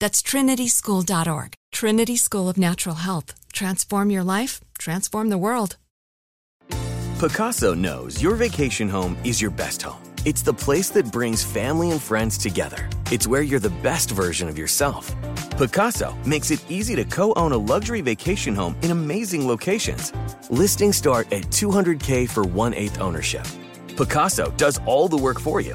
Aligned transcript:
That's 0.00 0.22
trinityschool.org. 0.22 1.54
Trinity 1.72 2.16
School 2.16 2.48
of 2.48 2.56
Natural 2.56 2.96
Health. 2.96 3.34
Transform 3.52 4.10
your 4.10 4.24
life, 4.24 4.60
transform 4.78 5.28
the 5.28 5.38
world. 5.38 5.76
Pacaso 7.18 7.76
knows 7.76 8.22
your 8.22 8.36
vacation 8.36 8.88
home 8.88 9.16
is 9.24 9.40
your 9.42 9.50
best 9.50 9.82
home. 9.82 10.00
It's 10.24 10.42
the 10.42 10.52
place 10.52 10.90
that 10.90 11.10
brings 11.10 11.42
family 11.42 11.90
and 11.90 12.00
friends 12.00 12.38
together. 12.38 12.88
It's 13.10 13.26
where 13.26 13.42
you're 13.42 13.58
the 13.58 13.76
best 13.82 14.10
version 14.10 14.48
of 14.48 14.56
yourself. 14.56 15.14
Pacaso 15.58 16.14
makes 16.24 16.50
it 16.52 16.64
easy 16.70 16.94
to 16.96 17.04
co 17.04 17.32
own 17.34 17.52
a 17.52 17.58
luxury 17.58 18.00
vacation 18.00 18.54
home 18.54 18.76
in 18.82 18.92
amazing 18.92 19.48
locations. 19.48 20.12
Listings 20.50 20.96
start 20.96 21.32
at 21.32 21.44
200K 21.50 22.28
for 22.28 22.44
one 22.44 22.74
eighth 22.74 23.00
ownership. 23.00 23.44
Pacaso 23.96 24.56
does 24.56 24.80
all 24.86 25.08
the 25.08 25.16
work 25.16 25.40
for 25.40 25.60
you 25.60 25.74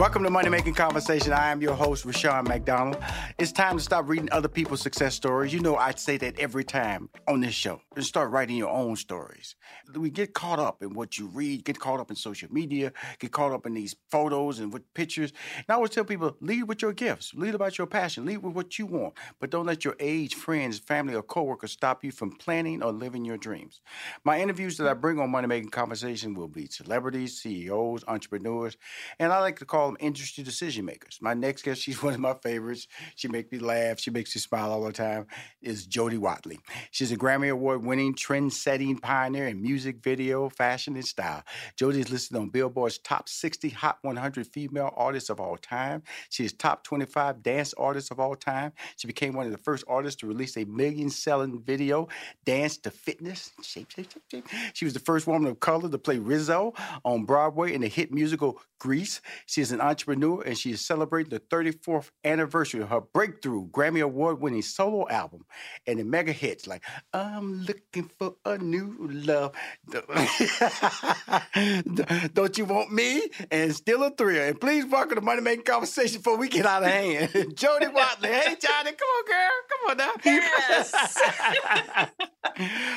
Welcome 0.00 0.24
to 0.24 0.30
Money 0.30 0.48
Making 0.48 0.72
Conversation. 0.72 1.34
I 1.34 1.50
am 1.50 1.60
your 1.60 1.74
host, 1.74 2.06
Rushion 2.06 2.44
McDonald. 2.44 2.96
It's 3.38 3.52
time 3.52 3.76
to 3.76 3.84
stop 3.84 4.08
reading 4.08 4.30
other 4.32 4.48
people's 4.48 4.80
success 4.80 5.14
stories. 5.14 5.52
You 5.52 5.60
know, 5.60 5.76
I 5.76 5.90
say 5.90 6.16
that 6.16 6.38
every 6.38 6.64
time 6.64 7.10
on 7.28 7.40
this 7.40 7.52
show. 7.52 7.82
And 7.94 8.06
start 8.06 8.30
writing 8.30 8.56
your 8.56 8.70
own 8.70 8.96
stories. 8.96 9.56
We 9.94 10.08
get 10.08 10.32
caught 10.32 10.58
up 10.58 10.82
in 10.82 10.94
what 10.94 11.18
you 11.18 11.26
read, 11.26 11.64
get 11.64 11.78
caught 11.78 12.00
up 12.00 12.08
in 12.08 12.16
social 12.16 12.50
media, 12.50 12.92
get 13.18 13.30
caught 13.32 13.52
up 13.52 13.66
in 13.66 13.74
these 13.74 13.94
photos 14.10 14.58
and 14.58 14.72
with 14.72 14.90
pictures. 14.94 15.34
And 15.56 15.66
I 15.68 15.74
always 15.74 15.90
tell 15.90 16.04
people, 16.04 16.34
lead 16.40 16.62
with 16.62 16.80
your 16.80 16.94
gifts, 16.94 17.34
lead 17.34 17.54
about 17.54 17.76
your 17.76 17.86
passion, 17.86 18.24
lead 18.24 18.38
with 18.38 18.54
what 18.54 18.78
you 18.78 18.86
want. 18.86 19.12
But 19.38 19.50
don't 19.50 19.66
let 19.66 19.84
your 19.84 19.96
age, 20.00 20.34
friends, 20.34 20.78
family, 20.78 21.14
or 21.14 21.22
coworkers 21.22 21.72
stop 21.72 22.04
you 22.04 22.10
from 22.10 22.30
planning 22.30 22.82
or 22.82 22.90
living 22.90 23.26
your 23.26 23.36
dreams. 23.36 23.82
My 24.24 24.40
interviews 24.40 24.78
that 24.78 24.88
I 24.88 24.94
bring 24.94 25.18
on 25.18 25.30
Money 25.30 25.48
Making 25.48 25.70
Conversation 25.70 26.32
will 26.32 26.48
be 26.48 26.68
celebrities, 26.68 27.38
CEOs, 27.42 28.04
entrepreneurs, 28.08 28.78
and 29.18 29.30
I 29.30 29.40
like 29.40 29.58
to 29.58 29.66
call 29.66 29.89
them 29.90 29.98
industry 30.00 30.44
decision 30.44 30.84
makers. 30.84 31.18
My 31.20 31.34
next 31.34 31.62
guest, 31.62 31.82
she's 31.82 32.02
one 32.02 32.14
of 32.14 32.20
my 32.20 32.34
favorites. 32.34 32.86
She 33.16 33.28
makes 33.28 33.50
me 33.52 33.58
laugh. 33.58 34.00
She 34.00 34.10
makes 34.10 34.34
me 34.34 34.40
smile 34.40 34.70
all 34.70 34.84
the 34.84 34.92
time. 34.92 35.26
Is 35.62 35.86
Jody 35.86 36.18
Watley. 36.18 36.58
She's 36.90 37.12
a 37.12 37.16
Grammy 37.16 37.50
Award-winning, 37.50 38.14
trend-setting 38.14 38.98
pioneer 38.98 39.48
in 39.48 39.60
music, 39.60 40.02
video, 40.02 40.48
fashion, 40.48 40.96
and 40.96 41.04
style. 41.04 41.42
Jody 41.76 42.00
is 42.00 42.10
listed 42.10 42.36
on 42.36 42.48
Billboard's 42.50 42.98
top 42.98 43.28
60 43.28 43.70
Hot 43.70 43.98
100 44.02 44.46
female 44.46 44.92
artists 44.96 45.30
of 45.30 45.40
all 45.40 45.56
time. 45.56 46.02
She 46.28 46.44
is 46.44 46.52
top 46.52 46.84
25 46.84 47.42
dance 47.42 47.74
artists 47.74 48.10
of 48.10 48.20
all 48.20 48.34
time. 48.34 48.72
She 48.96 49.06
became 49.06 49.34
one 49.34 49.46
of 49.46 49.52
the 49.52 49.58
first 49.58 49.84
artists 49.88 50.20
to 50.20 50.26
release 50.26 50.56
a 50.56 50.64
million-selling 50.64 51.62
video, 51.62 52.08
"Dance 52.44 52.76
to 52.78 52.90
Fitness." 52.90 53.52
Shape, 53.62 53.90
shape, 53.90 54.10
shape, 54.12 54.22
shape. 54.30 54.48
She 54.74 54.84
was 54.84 54.94
the 54.94 55.00
first 55.00 55.26
woman 55.26 55.50
of 55.50 55.60
color 55.60 55.88
to 55.88 55.98
play 55.98 56.18
Rizzo 56.18 56.74
on 57.04 57.24
Broadway 57.24 57.72
in 57.72 57.80
the 57.80 57.88
hit 57.88 58.12
musical 58.12 58.60
Grease. 58.78 59.20
She 59.46 59.60
is 59.60 59.72
an 59.72 59.79
entrepreneur 59.80 60.42
and 60.42 60.56
she 60.56 60.72
is 60.72 60.80
celebrating 60.80 61.30
the 61.30 61.40
34th 61.40 62.10
anniversary 62.24 62.82
of 62.82 62.88
her 62.90 63.00
breakthrough 63.00 63.68
Grammy 63.70 64.02
Award 64.02 64.40
winning 64.40 64.62
solo 64.62 65.08
album 65.08 65.44
and 65.86 65.98
the 65.98 66.04
mega 66.04 66.32
hits 66.32 66.66
like 66.66 66.84
I'm 67.12 67.62
looking 67.62 68.10
for 68.18 68.36
a 68.44 68.58
new 68.58 68.96
love. 69.10 69.52
Don't 72.34 72.58
you 72.58 72.64
want 72.64 72.92
me? 72.92 73.28
And 73.50 73.74
still 73.74 74.02
a 74.02 74.10
thrill. 74.10 74.48
And 74.48 74.60
please 74.60 74.84
welcome 74.86 75.16
the 75.16 75.20
Money 75.20 75.42
Making 75.42 75.64
Conversation 75.64 76.18
before 76.18 76.36
we 76.36 76.48
get 76.48 76.66
out 76.66 76.82
of 76.82 76.88
hand. 76.88 77.30
Jody 77.56 77.88
Watley. 77.88 78.28
Hey 78.28 78.56
Johnny, 78.60 78.92
come 78.92 79.08
on, 79.08 79.24
girl. 79.26 79.50
Come 79.68 79.90
on 79.90 79.96
now. 79.96 80.12
Yes. 80.24 80.92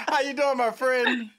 How 0.07 0.21
you 0.21 0.33
doing, 0.33 0.57
my 0.57 0.71
friend? 0.71 1.29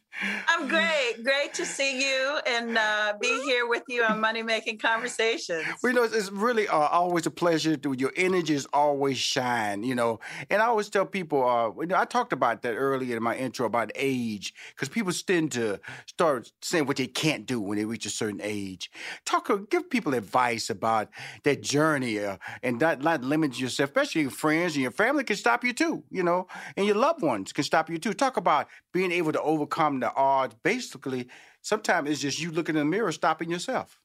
I'm 0.48 0.69
great. 0.69 1.22
Great 1.25 1.54
to 1.54 1.66
see 1.66 2.00
you 2.00 2.38
and 2.47 2.78
uh, 2.78 3.14
be 3.20 3.42
here 3.44 3.66
with 3.66 3.82
you 3.88 4.04
on 4.04 4.20
Money 4.20 4.42
Making 4.42 4.78
Conversations. 4.78 5.64
Well, 5.82 5.92
you 5.92 5.98
know, 5.98 6.04
it's 6.04 6.30
really 6.30 6.69
uh, 6.69 6.76
always 6.76 7.26
a 7.26 7.30
pleasure. 7.30 7.76
To, 7.76 7.92
your 7.92 8.12
energy 8.16 8.54
is 8.54 8.66
always 8.72 9.19
shine, 9.19 9.82
you 9.82 9.94
know. 9.94 10.20
And 10.50 10.62
I 10.62 10.66
always 10.66 10.88
tell 10.88 11.04
people, 11.04 11.48
uh, 11.48 11.70
you 11.80 11.88
know, 11.88 11.97
I 11.97 12.04
talked 12.04 12.32
about 12.32 12.62
that 12.62 12.75
earlier 12.75 13.16
in 13.16 13.22
my 13.22 13.36
intro 13.36 13.66
about 13.66 13.91
age, 13.94 14.54
because 14.75 14.88
people 14.88 15.12
tend 15.12 15.52
to 15.52 15.81
start 16.06 16.52
saying 16.62 16.87
what 16.87 16.96
they 16.96 17.06
can't 17.06 17.46
do 17.46 17.60
when 17.60 17.78
they 17.78 17.84
reach 17.84 18.06
a 18.06 18.10
certain 18.10 18.40
age. 18.43 18.90
Talk, 19.25 19.50
uh, 19.50 19.56
give 19.69 19.90
people 19.90 20.14
advice 20.14 20.70
about 20.70 21.08
that 21.43 21.62
journey 21.62 22.20
uh, 22.20 22.37
and 22.62 22.78
not, 22.78 23.02
not 23.02 23.22
limit 23.22 23.58
yourself, 23.58 23.90
especially 23.90 24.22
your 24.22 24.31
friends 24.31 24.75
and 24.75 24.82
your 24.82 24.93
family 24.93 25.25
can 25.25 25.37
stop 25.37 25.64
you 25.64 25.72
too, 25.72 26.05
you 26.10 26.22
know, 26.22 26.46
and 26.76 26.87
your 26.87 26.96
loved 26.96 27.22
ones 27.22 27.52
can 27.52 27.64
stop 27.64 27.90
you 27.90 27.99
too. 27.99 28.12
Talk 28.12 28.37
about 28.37 28.69
being 28.93 29.10
able 29.10 29.32
to 29.32 29.40
overcome 29.43 30.04
the 30.05 30.15
odds. 30.15 30.55
Basically, 30.62 31.29
sometimes 31.62 32.11
it's 32.11 32.21
just 32.21 32.41
you 32.41 32.51
looking 32.51 32.77
in 32.77 32.81
the 32.81 32.85
mirror, 32.85 33.12
stopping 33.12 33.51
yourself. 33.51 33.99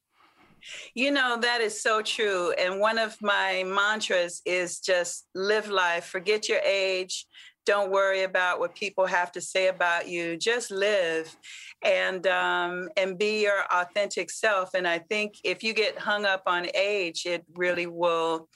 You 0.94 1.12
know, 1.12 1.38
that 1.42 1.62
is 1.62 1.82
so 1.82 2.02
true. 2.02 2.52
And 2.52 2.80
one 2.80 2.98
of 2.98 3.22
my 3.22 3.64
mantras 3.66 4.42
is 4.46 4.80
just 4.80 5.28
live 5.34 5.70
life, 5.70 6.06
forget 6.06 6.50
your 6.50 6.60
age. 6.60 7.26
Don't 7.66 7.92
worry 7.92 8.24
about 8.24 8.60
what 8.60 8.74
people 8.74 9.06
have 9.06 9.32
to 9.34 9.42
say 9.42 9.68
about 9.68 10.08
you. 10.08 10.38
Just 10.38 10.72
live 10.72 11.36
and 11.84 12.26
um, 12.26 12.90
and 12.98 13.18
be 13.18 13.44
your 13.44 13.64
authentic 13.72 14.32
self. 14.32 14.74
And 14.74 14.88
I 14.88 15.00
think 15.00 15.36
if 15.44 15.64
you 15.64 15.74
get 15.74 15.98
hung 15.98 16.26
up 16.26 16.44
on 16.48 16.68
age, 16.74 17.26
it 17.26 17.44
really 17.56 17.86
will 17.86 18.50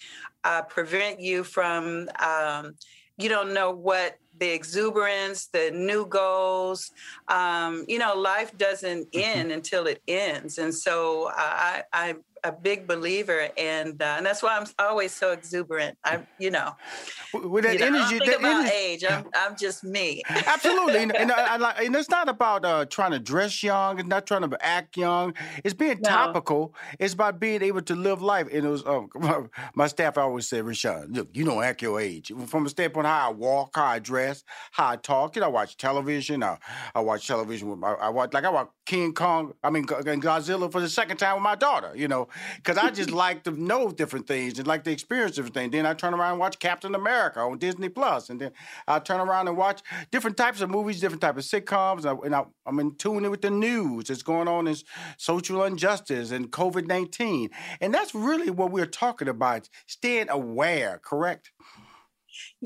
uh, 0.43 0.63
prevent 0.63 1.19
you 1.19 1.43
from. 1.43 2.09
Um, 2.19 2.75
you 3.17 3.29
don't 3.29 3.53
know 3.53 3.69
what 3.69 4.17
the 4.39 4.51
exuberance, 4.53 5.47
the 5.47 5.71
new 5.71 6.05
goals. 6.05 6.91
Um, 7.27 7.85
you 7.87 7.99
know, 7.99 8.15
life 8.15 8.57
doesn't 8.57 9.11
mm-hmm. 9.11 9.39
end 9.39 9.51
until 9.51 9.87
it 9.87 10.01
ends, 10.07 10.57
and 10.57 10.73
so 10.73 11.29
I, 11.33 11.83
I 11.93 12.15
a 12.43 12.51
big 12.51 12.87
believer, 12.87 13.49
and 13.57 14.01
uh, 14.01 14.15
and 14.17 14.25
that's 14.25 14.43
why 14.43 14.57
I'm 14.57 14.67
always 14.79 15.13
so 15.13 15.31
exuberant. 15.31 15.97
I'm, 16.03 16.27
you 16.39 16.51
know, 16.51 16.75
with 17.33 17.63
that 17.63 17.73
you 17.73 17.79
know, 17.79 17.97
energy, 17.99 18.19
don't 18.19 18.39
about 18.39 18.65
energy. 18.65 18.75
age. 18.75 19.03
I'm, 19.09 19.25
I'm 19.35 19.55
just 19.55 19.83
me. 19.83 20.21
Absolutely, 20.29 21.03
and, 21.03 21.15
and, 21.15 21.31
I, 21.31 21.55
I, 21.55 21.71
and, 21.83 21.95
it's 21.95 22.09
not 22.09 22.27
about 22.27 22.65
uh, 22.65 22.85
trying 22.85 23.11
to 23.11 23.19
dress 23.19 23.63
young. 23.63 23.99
It's 23.99 24.07
not 24.07 24.25
trying 24.25 24.49
to 24.49 24.57
act 24.65 24.97
young. 24.97 25.33
It's 25.63 25.73
being 25.73 25.99
no. 26.01 26.09
topical. 26.09 26.75
It's 26.99 27.13
about 27.13 27.39
being 27.39 27.61
able 27.61 27.81
to 27.83 27.95
live 27.95 28.21
life. 28.21 28.47
And 28.51 28.65
it 28.65 28.69
was 28.69 28.85
um, 28.85 29.09
my 29.75 29.87
staff 29.87 30.17
always 30.17 30.47
said, 30.47 30.65
Rushion, 30.65 31.13
look, 31.13 31.29
you 31.33 31.45
don't 31.45 31.63
act 31.63 31.81
your 31.81 31.99
age. 31.99 32.31
From 32.47 32.65
a 32.65 32.69
standpoint 32.69 33.07
how 33.07 33.29
I 33.29 33.31
walk, 33.31 33.75
how 33.75 33.85
I 33.85 33.99
dress, 33.99 34.43
how 34.71 34.89
I 34.89 34.95
talk. 34.97 35.35
You 35.35 35.41
know, 35.41 35.47
I 35.47 35.49
watch 35.49 35.77
television. 35.77 36.43
I, 36.43 36.57
I 36.93 36.99
watch 36.99 37.25
television 37.25 37.69
with 37.69 37.79
my. 37.79 37.93
I 37.93 38.09
watch 38.09 38.33
like 38.33 38.43
I 38.43 38.49
watch 38.49 38.69
King 38.85 39.13
Kong. 39.13 39.53
I 39.63 39.69
mean 39.69 39.85
Godzilla 39.85 40.71
for 40.71 40.81
the 40.81 40.89
second 40.89 41.17
time 41.17 41.35
with 41.35 41.43
my 41.43 41.55
daughter. 41.55 41.91
You 41.95 42.07
know, 42.07 42.27
because 42.57 42.77
I 42.77 42.89
just 42.91 43.11
like 43.23 43.43
to 43.43 43.51
know 43.51 43.91
different 43.91 44.27
things 44.27 44.59
and 44.59 44.67
like 44.67 44.83
to 44.83 44.91
experience 44.91 45.35
different 45.35 45.53
things. 45.53 45.71
Then 45.71 45.85
I 45.85 45.93
turn 45.93 46.13
around 46.13 46.31
and 46.31 46.39
watch 46.39 46.59
Captain 46.59 46.95
America 46.95 47.39
on 47.39 47.57
Disney 47.57 47.89
Plus, 47.89 48.29
and 48.29 48.39
then 48.39 48.51
I 48.87 48.99
turn 48.99 49.19
around 49.19 49.47
and 49.47 49.57
watch 49.57 49.81
different 50.11 50.37
types 50.37 50.61
of 50.61 50.69
movies, 50.69 50.99
different 50.99 51.21
types 51.21 51.53
of 51.53 51.65
sitcoms, 51.65 52.05
and, 52.23 52.35
I, 52.35 52.45
am 52.67 52.79
in 52.79 52.95
tune 52.95 53.29
with 53.29 53.41
the 53.41 53.49
news 53.49 54.05
that's 54.05 54.23
going 54.23 54.47
on 54.47 54.67
in 54.67 54.75
social 55.17 55.63
injustice 55.63 56.31
and 56.31 56.51
COVID 56.51 56.87
nineteen, 56.87 57.49
and 57.81 57.93
that's 57.93 58.13
really 58.13 58.49
what 58.49 58.71
we're 58.71 58.85
talking 58.85 59.27
about: 59.27 59.69
staying 59.87 60.29
aware. 60.29 60.99
Correct? 61.03 61.51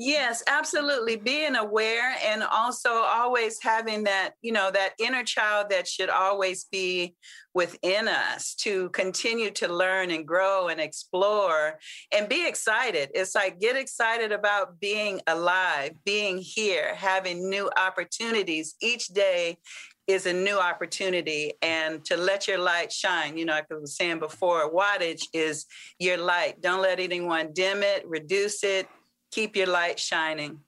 Yes, 0.00 0.44
absolutely. 0.46 1.16
Being 1.16 1.56
aware 1.56 2.14
and 2.24 2.44
also 2.44 2.88
always 2.88 3.58
having 3.60 4.04
that, 4.04 4.34
you 4.42 4.52
know, 4.52 4.70
that 4.70 4.92
inner 5.00 5.24
child 5.24 5.70
that 5.70 5.88
should 5.88 6.08
always 6.08 6.66
be 6.70 7.16
within 7.52 8.06
us 8.06 8.54
to 8.60 8.90
continue 8.90 9.50
to 9.50 9.66
learn 9.66 10.12
and 10.12 10.24
grow 10.24 10.68
and 10.68 10.80
explore 10.80 11.80
and 12.16 12.28
be 12.28 12.46
excited. 12.46 13.10
It's 13.12 13.34
like 13.34 13.58
get 13.58 13.74
excited 13.74 14.30
about 14.30 14.78
being 14.78 15.20
alive, 15.26 15.94
being 16.04 16.38
here, 16.38 16.94
having 16.94 17.50
new 17.50 17.68
opportunities. 17.76 18.76
Each 18.80 19.08
day 19.08 19.58
is 20.06 20.26
a 20.26 20.32
new 20.32 20.60
opportunity 20.60 21.54
and 21.60 22.04
to 22.04 22.16
let 22.16 22.46
your 22.46 22.58
light 22.58 22.92
shine. 22.92 23.36
You 23.36 23.46
know, 23.46 23.54
like 23.54 23.66
I 23.72 23.74
was 23.74 23.96
saying 23.96 24.20
before, 24.20 24.72
wattage 24.72 25.24
is 25.34 25.66
your 25.98 26.18
light. 26.18 26.62
Don't 26.62 26.82
let 26.82 27.00
anyone 27.00 27.50
dim 27.52 27.82
it, 27.82 28.08
reduce 28.08 28.62
it, 28.62 28.88
keep 29.30 29.56
your 29.56 29.66
light 29.66 29.98
shining. 29.98 30.60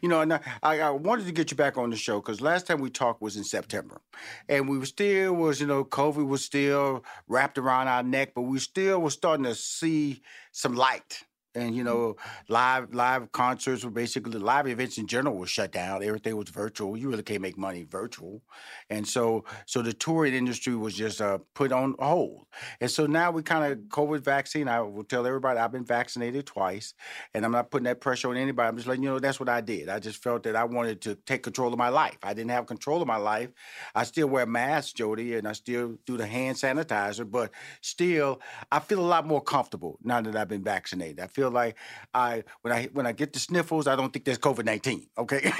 You 0.00 0.08
know, 0.08 0.22
and 0.22 0.32
I, 0.32 0.40
I 0.62 0.90
wanted 0.90 1.26
to 1.26 1.32
get 1.32 1.50
you 1.50 1.56
back 1.56 1.76
on 1.76 1.90
the 1.90 1.96
show 1.96 2.20
because 2.20 2.40
last 2.40 2.66
time 2.66 2.80
we 2.80 2.88
talked 2.88 3.20
was 3.20 3.36
in 3.36 3.44
September, 3.44 4.00
and 4.48 4.68
we 4.68 4.78
were 4.78 4.86
still 4.86 5.34
was 5.34 5.60
you 5.60 5.66
know 5.66 5.84
COVID 5.84 6.26
was 6.26 6.44
still 6.44 7.04
wrapped 7.28 7.58
around 7.58 7.88
our 7.88 8.02
neck, 8.02 8.32
but 8.34 8.42
we 8.42 8.58
still 8.58 9.00
were 9.00 9.10
starting 9.10 9.44
to 9.44 9.54
see 9.54 10.22
some 10.52 10.74
light 10.74 11.24
and 11.56 11.74
you 11.74 11.82
know 11.82 12.16
live 12.48 12.94
live 12.94 13.32
concerts 13.32 13.84
were 13.84 13.90
basically 13.90 14.38
live 14.38 14.68
events 14.68 14.98
in 14.98 15.06
general 15.06 15.36
were 15.36 15.46
shut 15.46 15.72
down. 15.72 16.02
Everything 16.02 16.36
was 16.36 16.50
virtual. 16.50 16.96
You 16.96 17.10
really 17.10 17.22
can't 17.22 17.40
make 17.40 17.58
money 17.58 17.84
virtual. 17.84 18.42
And 18.90 19.08
so 19.08 19.44
so 19.64 19.82
the 19.82 19.92
touring 19.92 20.34
industry 20.34 20.76
was 20.76 20.94
just 20.94 21.20
uh, 21.20 21.38
put 21.54 21.72
on 21.72 21.96
hold. 21.98 22.46
And 22.80 22.90
so 22.90 23.06
now 23.06 23.30
we 23.30 23.42
kind 23.42 23.72
of 23.72 23.78
covid 23.88 24.20
vaccine 24.20 24.68
i 24.68 24.80
will 24.80 25.04
tell 25.04 25.26
everybody 25.26 25.58
i've 25.58 25.72
been 25.72 25.84
vaccinated 25.84 26.46
twice 26.46 26.94
and 27.34 27.44
i'm 27.44 27.52
not 27.52 27.70
putting 27.70 27.84
that 27.84 28.00
pressure 28.00 28.28
on 28.28 28.36
anybody. 28.36 28.68
I'm 28.68 28.76
just 28.76 28.86
letting 28.86 29.02
you 29.02 29.10
know 29.10 29.18
that's 29.18 29.40
what 29.40 29.48
i 29.48 29.60
did. 29.60 29.88
I 29.88 29.98
just 29.98 30.22
felt 30.22 30.42
that 30.44 30.54
i 30.54 30.64
wanted 30.64 31.00
to 31.02 31.14
take 31.14 31.42
control 31.42 31.72
of 31.72 31.78
my 31.78 31.88
life. 31.88 32.18
I 32.22 32.34
didn't 32.34 32.50
have 32.50 32.66
control 32.66 33.00
of 33.00 33.08
my 33.08 33.16
life. 33.16 33.50
I 33.94 34.04
still 34.04 34.28
wear 34.28 34.46
masks 34.46 34.92
jody 34.92 35.34
and 35.36 35.48
i 35.48 35.52
still 35.52 35.96
do 36.04 36.16
the 36.16 36.26
hand 36.26 36.56
sanitizer 36.56 37.28
but 37.28 37.50
still 37.80 38.40
i 38.70 38.78
feel 38.78 39.00
a 39.00 39.06
lot 39.06 39.26
more 39.26 39.40
comfortable 39.40 39.98
now 40.02 40.20
that 40.20 40.36
i've 40.36 40.48
been 40.48 40.62
vaccinated. 40.62 41.20
I 41.20 41.28
feel 41.28 41.45
feel 41.46 41.54
like 41.54 41.76
I 42.12 42.44
when 42.62 42.72
I 42.72 42.84
when 42.92 43.06
I 43.06 43.12
get 43.12 43.32
the 43.32 43.38
sniffles, 43.38 43.86
I 43.86 43.96
don't 43.96 44.12
think 44.12 44.24
there's 44.24 44.38
COVID 44.38 44.64
nineteen. 44.64 45.06
Okay. 45.16 45.52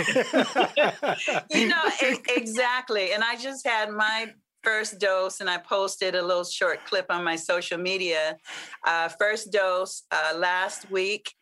you 1.51 1.69
know 1.69 1.83
exactly, 2.37 3.13
and 3.13 3.23
I 3.23 3.37
just 3.37 3.67
had 3.67 3.91
my 3.91 4.33
first 4.63 4.99
dose, 4.99 5.41
and 5.41 5.49
I 5.49 5.59
posted 5.59 6.17
a 6.17 6.23
little 6.23 6.45
short 6.45 6.85
clip 6.87 7.07
on 7.11 7.23
my 7.23 7.37
social 7.37 7.79
media. 7.79 8.37
Uh, 8.85 9.09
first 9.09 9.53
dose 9.53 10.03
uh, 10.11 10.37
last 10.37 10.91
week, 10.91 11.33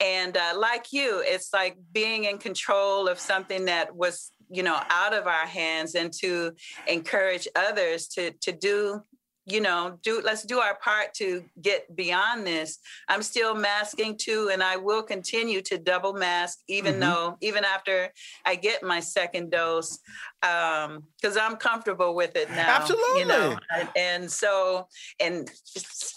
and 0.00 0.36
uh, 0.36 0.54
like 0.56 0.92
you, 0.92 1.22
it's 1.24 1.52
like 1.52 1.78
being 1.92 2.24
in 2.24 2.38
control 2.38 3.08
of 3.08 3.18
something 3.18 3.64
that 3.66 3.94
was 3.96 4.30
you 4.50 4.62
know 4.62 4.78
out 4.90 5.14
of 5.14 5.26
our 5.26 5.46
hands, 5.46 5.94
and 5.94 6.12
to 6.20 6.52
encourage 6.86 7.48
others 7.56 8.08
to 8.08 8.32
to 8.42 8.52
do 8.52 9.02
you 9.46 9.60
know 9.60 9.98
do 10.02 10.22
let's 10.24 10.42
do 10.42 10.58
our 10.58 10.76
part 10.76 11.12
to 11.12 11.44
get 11.60 11.94
beyond 11.94 12.46
this 12.46 12.78
i'm 13.08 13.22
still 13.22 13.54
masking 13.54 14.16
too 14.16 14.48
and 14.52 14.62
i 14.62 14.76
will 14.76 15.02
continue 15.02 15.60
to 15.60 15.76
double 15.76 16.14
mask 16.14 16.60
even 16.68 16.92
mm-hmm. 16.94 17.00
though 17.00 17.36
even 17.40 17.64
after 17.64 18.10
i 18.46 18.54
get 18.54 18.82
my 18.82 19.00
second 19.00 19.50
dose 19.50 19.98
um 20.44 21.02
because 21.20 21.36
i'm 21.36 21.56
comfortable 21.56 22.14
with 22.14 22.36
it 22.36 22.50
now 22.50 22.76
absolutely 22.76 23.20
you 23.20 23.26
know 23.26 23.56
and 23.96 24.30
so 24.30 24.86
and 25.20 25.50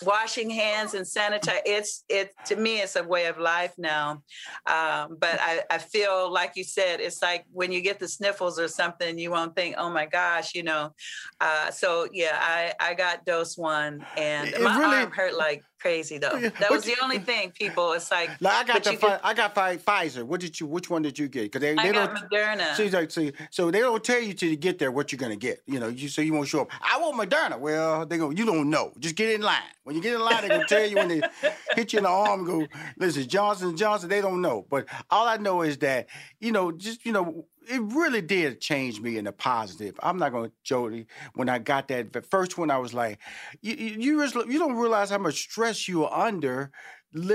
washing 0.06 0.50
hands 0.50 0.94
and 0.94 1.06
sanitize 1.06 1.62
it's 1.65 2.03
it 2.09 2.33
to 2.45 2.56
me 2.56 2.81
it's 2.81 2.95
a 2.95 3.03
way 3.03 3.25
of 3.25 3.38
life 3.38 3.74
now. 3.77 4.21
Um 4.65 5.18
but 5.19 5.39
i 5.39 5.62
i 5.69 5.77
feel 5.77 6.31
like 6.31 6.53
you 6.56 6.63
said 6.63 7.00
it's 7.00 7.21
like 7.21 7.45
when 7.51 7.71
you 7.71 7.81
get 7.81 8.00
the 8.00 8.07
sniffles 8.07 8.59
or 8.59 8.68
something 8.68 9.18
you 9.18 9.31
won't 9.31 9.56
think 9.56 9.75
oh 9.77 9.89
my 9.89 10.06
gosh 10.06 10.53
you 10.56 10.63
know? 10.63 10.94
Uh 11.39 11.71
so 11.71 12.07
yeah 12.12 12.38
i 12.41 12.73
i 12.80 12.94
got 12.94 13.25
dose 13.25 13.57
one, 13.57 14.06
and 14.18 14.50
it 14.50 14.62
my 14.62 14.77
really, 14.77 14.97
arm 14.97 15.12
hurt 15.12 15.38
like 15.38 15.63
crazy 15.79 16.18
though. 16.18 16.39
That 16.59 16.69
was 16.69 16.83
the 16.83 16.95
only 17.01 17.19
thing. 17.19 17.51
People, 17.51 17.94
it's 17.94 18.12
like, 18.12 18.29
like 18.41 18.53
I 18.53 18.74
got 18.74 18.83
the 18.83 18.94
fi- 18.94 19.19
I 19.24 19.33
got 19.33 19.56
fi- 19.56 19.77
Pfizer. 19.77 20.24
What 20.24 20.39
did 20.41 20.59
you? 20.59 20.68
Which 20.68 20.89
one 20.89 21.01
did 21.01 21.18
you 21.18 21.27
get? 21.27 21.44
Because 21.44 21.62
they, 21.62 21.74
they 21.74 21.89
I 21.89 21.91
got 21.91 22.13
don't, 22.13 22.31
Moderna. 22.31 22.75
See, 22.75 22.89
like, 22.89 23.12
see, 23.12 23.33
so 23.51 23.71
they 23.71 23.79
don't 23.79 24.03
tell 24.03 24.19
you 24.19 24.33
till 24.33 24.50
you 24.50 24.56
get 24.56 24.79
there 24.79 24.91
what 24.91 25.12
you're 25.12 25.19
gonna 25.19 25.35
get. 25.35 25.62
You 25.65 25.79
know, 25.79 25.88
you 25.88 26.09
so 26.09 26.21
you 26.21 26.33
won't 26.33 26.47
show 26.47 26.62
up. 26.62 26.71
I 26.81 27.00
want 27.00 27.29
Moderna. 27.29 27.59
Well, 27.59 28.06
they 28.06 28.18
go. 28.18 28.29
You 28.31 28.45
don't 28.45 28.69
know. 28.69 28.94
Just 29.00 29.15
get 29.15 29.29
in 29.29 29.41
line. 29.41 29.62
When 29.83 29.95
you 29.95 30.01
get 30.01 30.15
in 30.15 30.21
line, 30.21 30.41
they 30.41 30.50
gonna 30.50 30.68
tell 30.68 30.85
you 30.85 30.95
when 30.95 31.07
they 31.07 31.21
hit 31.75 31.94
you 31.94 32.00
in 32.00 32.03
the 32.03 32.09
arm. 32.09 32.45
Go, 32.45 32.68
listen, 32.97 33.27
Johnson 33.27 33.75
Johnson. 33.77 34.09
They 34.09 34.21
don't 34.21 34.41
know. 34.41 34.65
But 34.69 34.88
all 35.09 35.27
I 35.27 35.38
know 35.38 35.62
is 35.62 35.77
that 35.80 36.07
you 36.39 36.51
know, 36.51 36.71
just 36.71 37.06
you 37.06 37.12
know 37.12 37.45
it 37.69 37.81
really 37.81 38.21
did 38.21 38.61
change 38.61 38.99
me 39.01 39.17
in 39.17 39.27
a 39.27 39.31
positive. 39.31 39.95
I'm 40.01 40.17
not 40.17 40.31
going 40.31 40.49
to 40.49 40.55
Jody. 40.63 41.07
When 41.35 41.49
I 41.49 41.59
got 41.59 41.87
that 41.89 42.13
the 42.13 42.21
first 42.21 42.57
one, 42.57 42.71
I 42.71 42.77
was 42.77 42.94
like, 42.94 43.19
you 43.61 43.75
you, 43.75 44.21
you 44.23 44.59
don't 44.59 44.75
realize 44.75 45.09
how 45.09 45.18
much 45.18 45.35
stress 45.42 45.87
you 45.87 46.06
are 46.06 46.27
under 46.27 46.71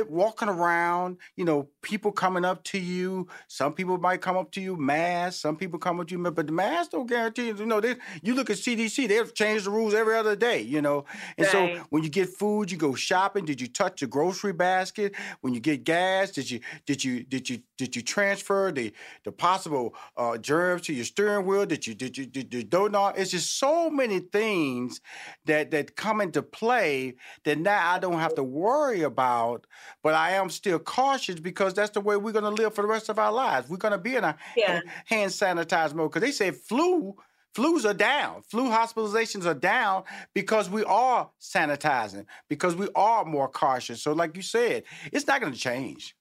walking 0.09 0.49
around, 0.49 1.19
you 1.37 1.45
know, 1.45 1.69
people 1.83 2.13
coming 2.13 2.45
up 2.45 2.63
to 2.65 2.79
you. 2.79 3.29
Some 3.49 3.75
people 3.75 3.99
might 3.99 4.21
come 4.21 4.37
up 4.37 4.51
to 4.53 4.61
you, 4.61 4.77
mask. 4.77 5.41
Some 5.41 5.57
people 5.57 5.79
come 5.79 6.01
up 6.01 6.09
to 6.09 6.17
you, 6.17 6.31
but 6.31 6.47
the 6.47 6.53
mask 6.53 6.93
don't 6.93 7.07
guarantee. 7.07 7.49
You 7.49 7.67
know, 7.67 7.81
they, 7.81 7.97
you 8.23 8.35
look 8.35 8.51
at 8.51 8.57
CDC, 8.57 9.09
they've 9.09 9.35
changed 9.35 9.67
the 9.67 9.71
rules 9.71 9.93
every 9.93 10.17
other 10.17 10.37
day. 10.37 10.61
You 10.63 10.81
know, 10.81 11.05
and 11.37 11.47
right. 11.47 11.77
so 11.77 11.85
when 11.91 12.03
you 12.03 12.09
get 12.09 12.29
food, 12.29 12.71
you 12.71 12.79
go 12.79 12.95
shopping. 12.95 13.45
Did 13.45 13.61
you 13.61 13.67
touch 13.67 14.01
the 14.01 14.07
grocery 14.07 14.53
basket? 14.53 15.15
When 15.41 15.53
you 15.53 15.61
get 15.61 15.85
gas, 15.85 16.31
did 16.31 16.51
you 16.51 16.61
did 16.87 17.05
you 17.05 17.25
did 17.25 17.51
you 17.51 17.61
did 17.77 17.97
you 17.97 18.03
transfer 18.03 18.73
the 18.73 18.93
the 19.25 19.33
possible 19.33 19.95
uh, 20.17 20.39
germs 20.39 20.83
to 20.83 20.95
your 20.95 21.05
steering 21.05 21.45
wheel? 21.47 21.67
Did 21.67 21.87
you 21.87 21.95
did 21.95 22.17
you 22.17 22.27
did 22.27 22.55
you 22.55 22.63
do 22.63 22.89
not? 22.89 23.19
It's 23.19 23.33
just 23.33 23.59
so 23.59 23.91
many 23.91 24.21
things 24.21 25.01
that 25.47 25.71
that 25.73 25.97
come 25.97 26.21
into 26.21 26.43
play 26.43 27.15
that 27.45 27.59
now 27.59 27.93
I 27.93 27.99
don't 27.99 28.21
have 28.21 28.35
to 28.37 28.45
worry 28.45 29.03
about 29.03 29.67
but 30.03 30.15
I 30.15 30.33
am 30.33 30.51
still 30.51 30.79
cautious 30.79 31.39
because 31.41 31.72
that's 31.75 31.91
the 31.91 32.01
way 32.01 32.17
we're 32.17 32.33
going 32.33 32.45
to 32.45 32.51
live 32.51 32.75
for 32.75 32.83
the 32.83 32.89
rest 32.89 33.09
of 33.09 33.19
our 33.19 33.33
lives. 33.33 33.69
We're 33.69 33.77
going 33.77 33.93
to 33.93 33.99
be 33.99 34.17
in 34.17 34.25
a 34.25 34.37
yeah. 34.57 34.81
hand 35.07 35.31
sanitize 35.31 35.95
mode 35.95 36.11
because 36.11 36.23
they 36.23 36.33
say 36.33 36.51
flu. 36.51 37.17
Flus 37.55 37.85
are 37.85 37.93
down. 37.93 38.43
Flu 38.49 38.71
hospitalizations 38.71 39.45
are 39.45 39.53
down 39.53 40.05
because 40.33 40.71
we 40.71 40.85
are 40.85 41.29
sanitizing, 41.39 42.25
because 42.49 42.75
we 42.75 42.89
are 42.95 43.27
more 43.27 43.47
cautious. 43.47 44.01
So, 44.01 44.15
like 44.15 44.35
you 44.37 44.43
said, 44.43 44.85
it's 45.13 45.27
not 45.27 45.43
going 45.43 45.53
to 45.53 45.59
change. 45.59 46.17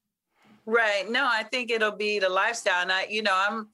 Right. 0.65 1.09
No, 1.09 1.25
I 1.25 1.43
think 1.43 1.71
it'll 1.71 1.91
be 1.91 2.19
the 2.19 2.27
lifestyle. 2.27 2.81
And 2.81 2.91
I, 2.91 3.05
you 3.09 3.23
know, 3.23 3.33
I'm 3.33 3.69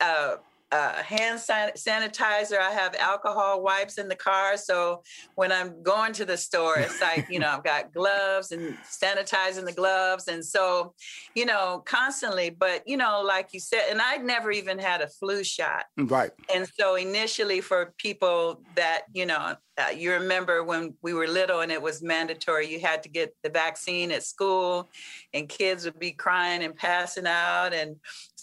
uh, 0.00 0.36
uh, 0.72 0.94
hand 0.94 1.38
san- 1.38 1.72
sanitizer. 1.72 2.58
I 2.58 2.72
have 2.72 2.94
alcohol 2.96 3.62
wipes 3.62 3.98
in 3.98 4.08
the 4.08 4.16
car. 4.16 4.56
So 4.56 5.02
when 5.36 5.52
I'm 5.52 5.82
going 5.82 6.12
to 6.14 6.24
the 6.24 6.36
store, 6.36 6.78
it's 6.78 7.00
like, 7.00 7.28
you 7.30 7.38
know, 7.38 7.48
I've 7.48 7.64
got 7.64 7.92
gloves 7.92 8.52
and 8.52 8.76
sanitizing 8.84 9.64
the 9.64 9.72
gloves. 9.72 10.28
And 10.28 10.44
so, 10.44 10.94
you 11.34 11.46
know, 11.46 11.82
constantly, 11.86 12.50
but, 12.50 12.82
you 12.86 12.96
know, 12.96 13.22
like 13.22 13.50
you 13.52 13.60
said, 13.60 13.84
and 13.90 14.00
I'd 14.00 14.24
never 14.24 14.50
even 14.50 14.78
had 14.78 15.02
a 15.02 15.08
flu 15.08 15.44
shot. 15.44 15.84
Right. 15.96 16.32
And 16.54 16.68
so 16.78 16.96
initially 16.96 17.60
for 17.60 17.94
people 17.98 18.62
that, 18.74 19.02
you 19.12 19.26
know, 19.26 19.56
uh, 19.78 19.90
you 19.90 20.12
remember 20.12 20.64
when 20.64 20.94
we 21.02 21.12
were 21.12 21.26
little 21.26 21.60
and 21.60 21.70
it 21.70 21.80
was 21.80 22.02
mandatory 22.02 22.66
you 22.66 22.80
had 22.80 23.02
to 23.02 23.10
get 23.10 23.34
the 23.42 23.50
vaccine 23.50 24.10
at 24.10 24.22
school 24.22 24.88
and 25.34 25.48
kids 25.48 25.84
would 25.84 25.98
be 25.98 26.12
crying 26.12 26.62
and 26.62 26.74
passing 26.74 27.26
out 27.26 27.74
and 27.74 27.96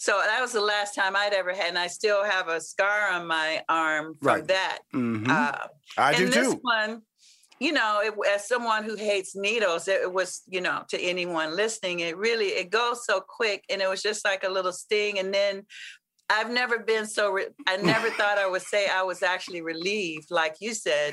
so 0.04 0.20
that 0.24 0.40
was 0.40 0.52
the 0.52 0.60
last 0.60 0.94
time 0.94 1.16
I'd 1.16 1.32
ever 1.32 1.52
had, 1.54 1.68
and 1.68 1.78
I 1.78 1.86
still 1.86 2.22
have 2.24 2.48
a 2.48 2.60
scar 2.60 3.08
on 3.10 3.26
my 3.26 3.62
arm 3.68 4.14
from 4.20 4.28
Right. 4.28 4.46
that. 4.48 4.78
Mhm. 4.92 5.28
Uh, 5.28 5.66
I 5.96 6.10
and 6.12 6.18
do 6.18 6.26
this 6.28 6.52
too. 6.52 6.58
one, 6.60 7.02
you 7.58 7.72
know, 7.72 8.00
it, 8.04 8.12
as 8.34 8.46
someone 8.46 8.84
who 8.84 8.96
hates 8.96 9.34
needles, 9.34 9.88
it, 9.88 10.12
was, 10.12 10.42
you 10.46 10.60
know, 10.60 10.84
to 10.90 11.00
anyone 11.00 11.56
listening, 11.56 12.00
it 12.00 12.16
really 12.18 12.48
it 12.48 12.68
goes 12.70 13.06
so 13.06 13.22
quick, 13.38 13.64
and 13.70 13.80
it 13.80 13.88
was 13.88 14.02
just 14.02 14.24
like 14.24 14.44
a 14.44 14.48
little 14.56 14.72
sting, 14.72 15.18
and 15.18 15.32
then. 15.32 15.64
I've 16.30 16.50
never 16.50 16.78
been 16.78 17.06
so. 17.06 17.30
Re- 17.36 17.54
I 17.66 17.76
never 17.76 18.08
thought 18.18 18.38
I 18.38 18.46
would 18.48 18.62
say 18.62 18.88
I 18.88 19.02
was 19.02 19.22
actually 19.22 19.60
relieved, 19.60 20.30
like 20.30 20.54
you 20.58 20.72
said, 20.72 21.12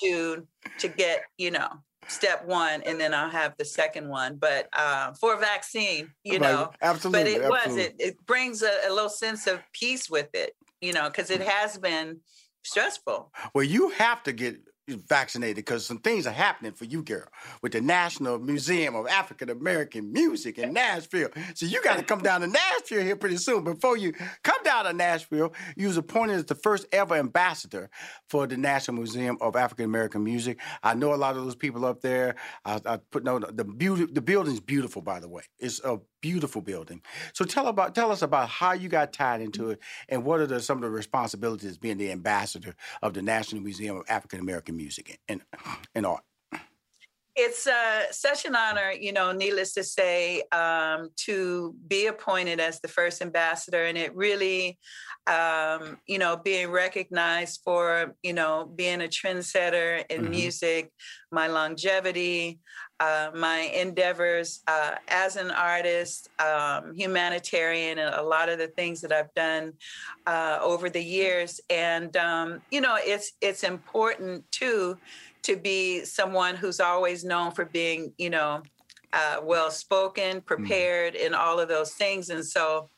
to 0.00 0.46
to 0.80 0.88
get 0.88 1.22
you 1.38 1.50
know 1.50 1.70
step 2.08 2.44
one, 2.46 2.82
and 2.82 3.00
then 3.00 3.14
I'll 3.14 3.30
have 3.30 3.54
the 3.58 3.64
second 3.64 4.08
one. 4.08 4.36
But 4.36 4.68
uh, 4.72 5.12
for 5.14 5.34
a 5.34 5.38
vaccine, 5.38 6.10
you 6.24 6.38
Right. 6.38 6.42
know, 6.42 6.70
absolutely. 6.82 7.34
but 7.34 7.42
it 7.42 7.48
was 7.48 7.76
it, 7.76 7.94
it 7.98 8.26
brings 8.26 8.62
a, 8.62 8.72
a 8.86 8.92
little 8.92 9.08
sense 9.08 9.46
of 9.46 9.60
peace 9.72 10.08
with 10.10 10.28
it 10.34 10.52
you 10.80 10.92
know 10.92 11.08
because 11.08 11.30
it 11.30 11.40
has 11.40 11.78
been 11.78 12.20
stressful 12.62 13.32
Well, 13.54 13.64
you 13.64 13.90
have 13.90 14.22
to 14.24 14.32
get 14.32 14.56
vaccinated 14.88 15.56
because 15.56 15.86
some 15.86 15.98
things 15.98 16.26
are 16.26 16.32
happening 16.32 16.72
for 16.72 16.84
you, 16.84 17.02
girl, 17.02 17.26
with 17.62 17.72
the 17.72 17.80
National 17.80 18.38
Museum 18.38 18.94
of 18.94 19.06
African 19.06 19.50
American 19.50 20.12
Music 20.12 20.58
in 20.58 20.72
Nashville. 20.72 21.30
So 21.54 21.66
you 21.66 21.82
got 21.82 21.98
to 21.98 22.04
come 22.04 22.20
down 22.20 22.42
to 22.42 22.46
Nashville 22.46 23.02
here 23.02 23.16
pretty 23.16 23.38
soon. 23.38 23.64
Before 23.64 23.96
you 23.96 24.12
come 24.42 24.62
down 24.62 24.84
to 24.84 24.92
Nashville, 24.92 25.54
you 25.76 25.86
was 25.86 25.96
appointed 25.96 26.34
as 26.34 26.44
the 26.44 26.54
first 26.54 26.86
ever 26.92 27.14
ambassador 27.14 27.88
for 28.28 28.46
the 28.46 28.56
National 28.56 28.98
Museum 28.98 29.38
of 29.40 29.56
African 29.56 29.86
American 29.86 30.22
Music. 30.22 30.60
I 30.82 30.94
know 30.94 31.14
a 31.14 31.16
lot 31.16 31.36
of 31.36 31.44
those 31.44 31.56
people 31.56 31.84
up 31.84 32.00
there. 32.00 32.36
I, 32.64 32.80
I 32.84 32.96
put 33.10 33.24
no 33.24 33.38
the 33.38 33.64
beauty. 33.64 34.06
The 34.06 34.22
building's 34.22 34.60
beautiful, 34.60 35.02
by 35.02 35.20
the 35.20 35.28
way. 35.28 35.42
It's 35.58 35.80
a 35.84 35.98
beautiful 36.24 36.62
building. 36.62 37.02
So 37.34 37.44
tell 37.44 37.68
about 37.68 37.94
tell 37.94 38.10
us 38.10 38.22
about 38.22 38.48
how 38.48 38.72
you 38.72 38.88
got 38.88 39.12
tied 39.12 39.42
into 39.42 39.68
it 39.68 39.78
and 40.08 40.24
what 40.24 40.40
are 40.40 40.46
the, 40.46 40.60
some 40.60 40.78
of 40.78 40.82
the 40.82 40.88
responsibilities 40.88 41.76
being 41.76 41.98
the 41.98 42.10
ambassador 42.10 42.74
of 43.02 43.12
the 43.12 43.20
National 43.20 43.60
Museum 43.62 43.96
of 43.96 44.04
African 44.08 44.40
American 44.40 44.73
Music 44.76 45.18
and, 45.28 45.42
and 45.94 46.06
Art. 46.06 46.22
it's 47.36 47.66
uh, 47.66 48.02
such 48.12 48.44
an 48.44 48.54
honor 48.54 48.92
you 48.92 49.12
know 49.12 49.32
needless 49.32 49.74
to 49.74 49.82
say 49.82 50.42
um, 50.52 51.08
to 51.16 51.74
be 51.88 52.06
appointed 52.06 52.60
as 52.60 52.80
the 52.80 52.88
first 52.88 53.20
ambassador 53.22 53.84
and 53.84 53.98
it 53.98 54.14
really 54.14 54.78
um, 55.26 55.98
you 56.06 56.18
know 56.18 56.36
being 56.36 56.70
recognized 56.70 57.60
for 57.64 58.14
you 58.22 58.32
know 58.32 58.70
being 58.76 59.02
a 59.02 59.08
trendsetter 59.08 60.04
in 60.10 60.22
Mhm. 60.22 60.30
music 60.30 60.92
my 61.32 61.48
longevity 61.48 62.60
uh, 63.00 63.30
my 63.34 63.60
endeavors 63.74 64.62
uh, 64.68 64.94
as 65.08 65.36
an 65.36 65.50
artist, 65.50 66.28
um, 66.38 66.94
humanitarian, 66.94 67.98
and 67.98 68.14
a 68.14 68.22
lot 68.22 68.48
of 68.48 68.58
the 68.58 68.68
things 68.68 69.00
that 69.00 69.12
I've 69.12 69.34
done 69.34 69.72
uh, 70.26 70.58
over 70.62 70.88
the 70.88 71.02
years. 71.02 71.60
And 71.70 72.16
um, 72.16 72.62
you 72.70 72.80
know, 72.80 72.96
it's 72.98 73.32
it's 73.40 73.64
important 73.64 74.50
too 74.52 74.96
to 75.42 75.56
be 75.56 76.04
someone 76.04 76.54
who's 76.54 76.80
always 76.80 77.24
known 77.24 77.50
for 77.50 77.64
being, 77.64 78.12
you 78.16 78.30
know, 78.30 78.62
uh, 79.12 79.36
well 79.42 79.70
spoken, 79.70 80.40
prepared, 80.40 81.14
and 81.16 81.34
all 81.34 81.60
of 81.60 81.68
those 81.68 81.92
things. 81.92 82.30
And 82.30 82.44
so. 82.44 82.90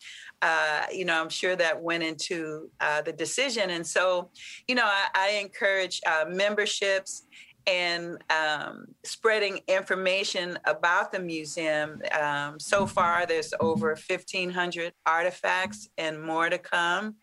Uh, 0.42 0.84
you 0.92 1.06
know, 1.06 1.18
I'm 1.18 1.30
sure 1.30 1.56
that 1.56 1.80
went 1.80 2.02
into 2.02 2.70
uh, 2.78 3.00
the 3.00 3.12
decision. 3.12 3.70
And 3.70 3.84
so, 3.86 4.28
you 4.68 4.74
know, 4.74 4.84
I, 4.84 5.06
I 5.14 5.28
encourage 5.40 6.02
uh, 6.06 6.26
memberships 6.28 7.22
and 7.66 8.22
um, 8.30 8.86
spreading 9.04 9.60
information 9.68 10.58
about 10.64 11.12
the 11.12 11.18
museum. 11.18 12.00
Um, 12.18 12.60
so 12.60 12.86
far, 12.86 13.26
there's 13.26 13.52
over 13.60 13.88
1,500 13.88 14.92
artifacts 15.04 15.88
and 15.98 16.22
more 16.22 16.48
to 16.48 16.58
come. 16.58 17.16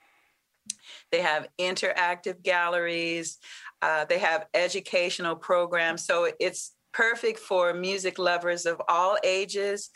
They 1.12 1.22
have 1.22 1.48
interactive 1.60 2.42
galleries. 2.42 3.38
Uh, 3.82 4.06
they 4.06 4.20
have 4.20 4.48
educational 4.54 5.36
programs. 5.36 6.06
So 6.06 6.32
it's 6.40 6.74
perfect 6.94 7.40
for 7.40 7.74
music 7.74 8.20
lovers 8.20 8.66
of 8.66 8.82
all 8.88 9.18
ages. 9.24 9.90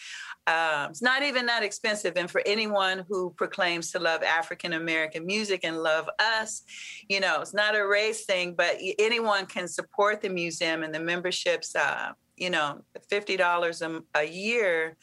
Um, 0.48 0.92
it's 0.92 1.02
not 1.02 1.24
even 1.24 1.46
that 1.48 1.62
expensive. 1.62 2.14
And 2.16 2.32
for 2.32 2.42
anyone 2.46 3.06
who 3.10 3.32
proclaims 3.32 3.92
to 3.92 4.00
love 4.00 4.24
African 4.24 4.74
American 4.74 5.26
music 5.26 5.62
and 5.64 5.84
love 5.84 6.10
us, 6.20 6.64
you 7.10 7.20
know, 7.20 7.42
it's 7.42 7.54
not 7.54 7.76
a 7.76 7.86
race 7.86 8.24
thing, 8.24 8.54
but 8.54 8.78
anyone 8.98 9.46
can 9.46 9.68
support 9.68 10.22
the 10.22 10.30
museum 10.30 10.84
and 10.84 10.96
the 10.96 11.02
memberships, 11.02 11.76
uh, 11.76 12.14
you 12.38 12.50
know, 12.50 12.82
$50 13.12 13.82
a, 14.16 14.20
a 14.20 14.24
year 14.24 14.96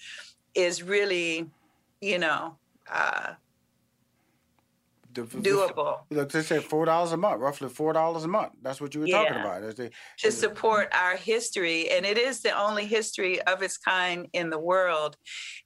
is 0.54 0.82
really, 0.82 1.46
you 2.00 2.18
know, 2.18 2.56
uh, 2.90 3.34
The- 5.14 5.22
doable. 5.22 6.00
Look, 6.10 6.32
they 6.32 6.42
say 6.42 6.60
four 6.60 6.84
dollars 6.84 7.12
a 7.12 7.16
month, 7.16 7.40
roughly 7.40 7.68
four 7.68 7.92
dollars 7.92 8.24
a 8.24 8.28
month. 8.28 8.52
That's 8.62 8.80
what 8.80 8.94
you 8.94 9.00
were 9.02 9.06
talking 9.06 9.36
about. 9.36 9.76
The- 9.76 9.90
to 10.18 10.32
support 10.32 10.88
our 10.92 11.16
history, 11.16 11.90
and 11.90 12.04
it 12.04 12.18
is 12.18 12.40
the 12.40 12.50
only 12.58 12.86
history 12.86 13.40
of 13.42 13.62
its 13.62 13.78
kind 13.78 14.28
in 14.32 14.50
the 14.50 14.58
world. 14.58 15.16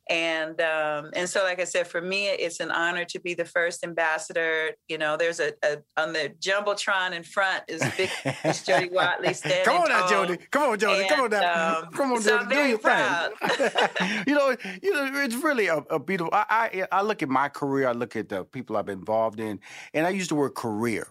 And 0.09 0.61
um, 0.61 1.11
and 1.15 1.29
so, 1.29 1.43
like 1.43 1.61
I 1.61 1.65
said, 1.65 1.87
for 1.87 2.01
me, 2.01 2.29
it's 2.29 2.61
an 2.61 2.71
honor 2.71 3.05
to 3.07 3.21
be 3.21 3.35
the 3.35 3.45
first 3.45 3.85
ambassador. 3.85 4.71
You 4.89 4.97
know, 4.99 5.17
there's 5.17 5.39
a, 5.39 5.53
a 5.63 5.79
on 5.97 6.13
the 6.15 6.33
jumbotron 6.41 7.13
in 7.13 7.23
front 7.23 7.65
is 7.69 7.83
big 7.97 8.11
Miss 8.45 8.65
Jody 8.65 8.89
Watley 8.91 9.35
standing 9.35 9.65
Come 9.65 9.83
on 9.83 9.89
now. 9.91 10.09
Jody. 10.09 10.39
Come 10.51 10.63
on, 10.71 10.79
Jody. 10.79 11.09
Come 11.09 11.21
on 11.21 11.33
And, 11.35 11.43
now. 11.43 11.79
um, 11.81 11.91
Come 11.93 12.13
on, 12.13 12.23
so 12.23 12.39
Jody. 12.39 12.55
Do 12.55 12.61
your 12.69 12.79
proud. 12.79 13.33
thing. 13.39 14.25
you 14.27 14.35
know, 14.35 14.57
you 14.83 14.93
know, 14.95 15.11
it's 15.23 15.35
really 15.37 15.67
a, 15.67 15.77
a 15.91 15.99
beautiful. 15.99 16.33
I, 16.33 16.87
I 16.93 16.99
I 16.99 17.03
look 17.03 17.23
at 17.23 17.29
my 17.29 17.49
career. 17.49 17.89
I 17.89 17.93
look 17.93 18.17
at 18.17 18.29
the 18.31 18.45
people 18.45 18.77
I've 18.77 18.87
been 18.87 19.01
involved 19.01 19.41
in, 19.41 19.61
and 19.93 20.07
I 20.07 20.11
use 20.11 20.29
the 20.29 20.35
word 20.37 20.55
career 20.55 21.09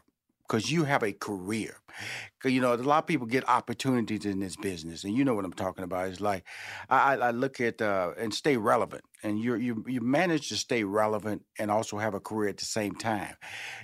because 0.48 0.72
you 0.72 0.86
have 0.86 1.04
a 1.04 1.14
career. 1.14 1.78
'Cause, 2.40 2.52
you 2.52 2.62
know, 2.62 2.74
a 2.74 2.78
lot 2.78 3.00
of 3.00 3.08
people 3.08 3.26
get 3.26 3.48
opportunities 3.50 4.26
in 4.26 4.40
this 4.40 4.56
business, 4.56 5.04
and 5.04 5.16
you 5.16 5.26
know 5.26 5.34
what 5.34 5.46
I'm 5.46 5.54
talking 5.54 5.84
about. 5.84 6.08
It's 6.10 6.22
like 6.22 6.44
I, 6.90 7.16
I 7.16 7.28
I 7.28 7.32
look 7.32 7.60
at 7.60 7.82
uh, 7.82 8.12
and 8.18 8.34
stay 8.34 8.58
relevant, 8.58 9.04
and 9.24 9.40
you 9.40 9.56
you 9.56 9.84
you 9.88 10.02
manage 10.02 10.50
to 10.50 10.56
stay 10.58 10.84
relevant 10.84 11.44
and 11.58 11.72
also 11.72 11.98
have 11.98 12.14
a 12.14 12.20
career 12.20 12.50
at 12.50 12.58
the 12.58 12.66
same 12.66 12.94
time, 12.96 13.36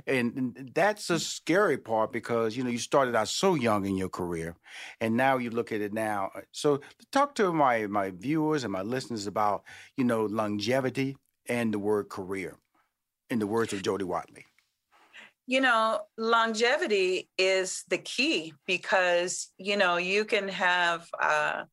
and, 0.07 0.33
and 0.37 0.71
that's 0.75 1.09
a 1.09 1.19
scary 1.19 1.77
part 1.77 2.11
because 2.11 2.55
you 2.57 2.63
know 2.63 2.69
you 2.69 2.77
started 2.79 3.15
out 3.15 3.27
so 3.27 3.55
young 3.55 3.85
in 3.85 3.97
your 3.97 4.09
career, 4.09 4.55
and 5.01 5.15
now 5.17 5.37
you 5.37 5.49
look 5.49 5.71
at 5.71 5.81
it 5.81 5.93
now. 5.93 6.31
So 6.51 6.81
talk 7.11 7.35
to 7.35 7.51
my 7.53 7.87
my 7.87 8.11
viewers 8.11 8.63
and 8.63 8.71
my 8.73 8.81
listeners 8.83 9.27
about 9.27 9.63
you 9.97 10.03
know 10.03 10.25
longevity 10.25 11.17
and 11.47 11.73
the 11.73 11.79
word 11.79 12.09
career, 12.09 12.57
in 13.29 13.39
the 13.39 13.47
words 13.47 13.73
of 13.73 13.83
Jody 13.83 14.05
Watley. 14.05 14.45
You 15.45 15.61
know 15.61 15.99
longevity 16.17 17.29
is 17.37 17.83
the 17.89 17.97
key 17.97 18.53
because 18.65 19.51
you 19.57 19.77
know 19.77 19.97
you 19.97 20.25
can 20.25 20.47
have 20.47 21.07
uh, 21.21 21.63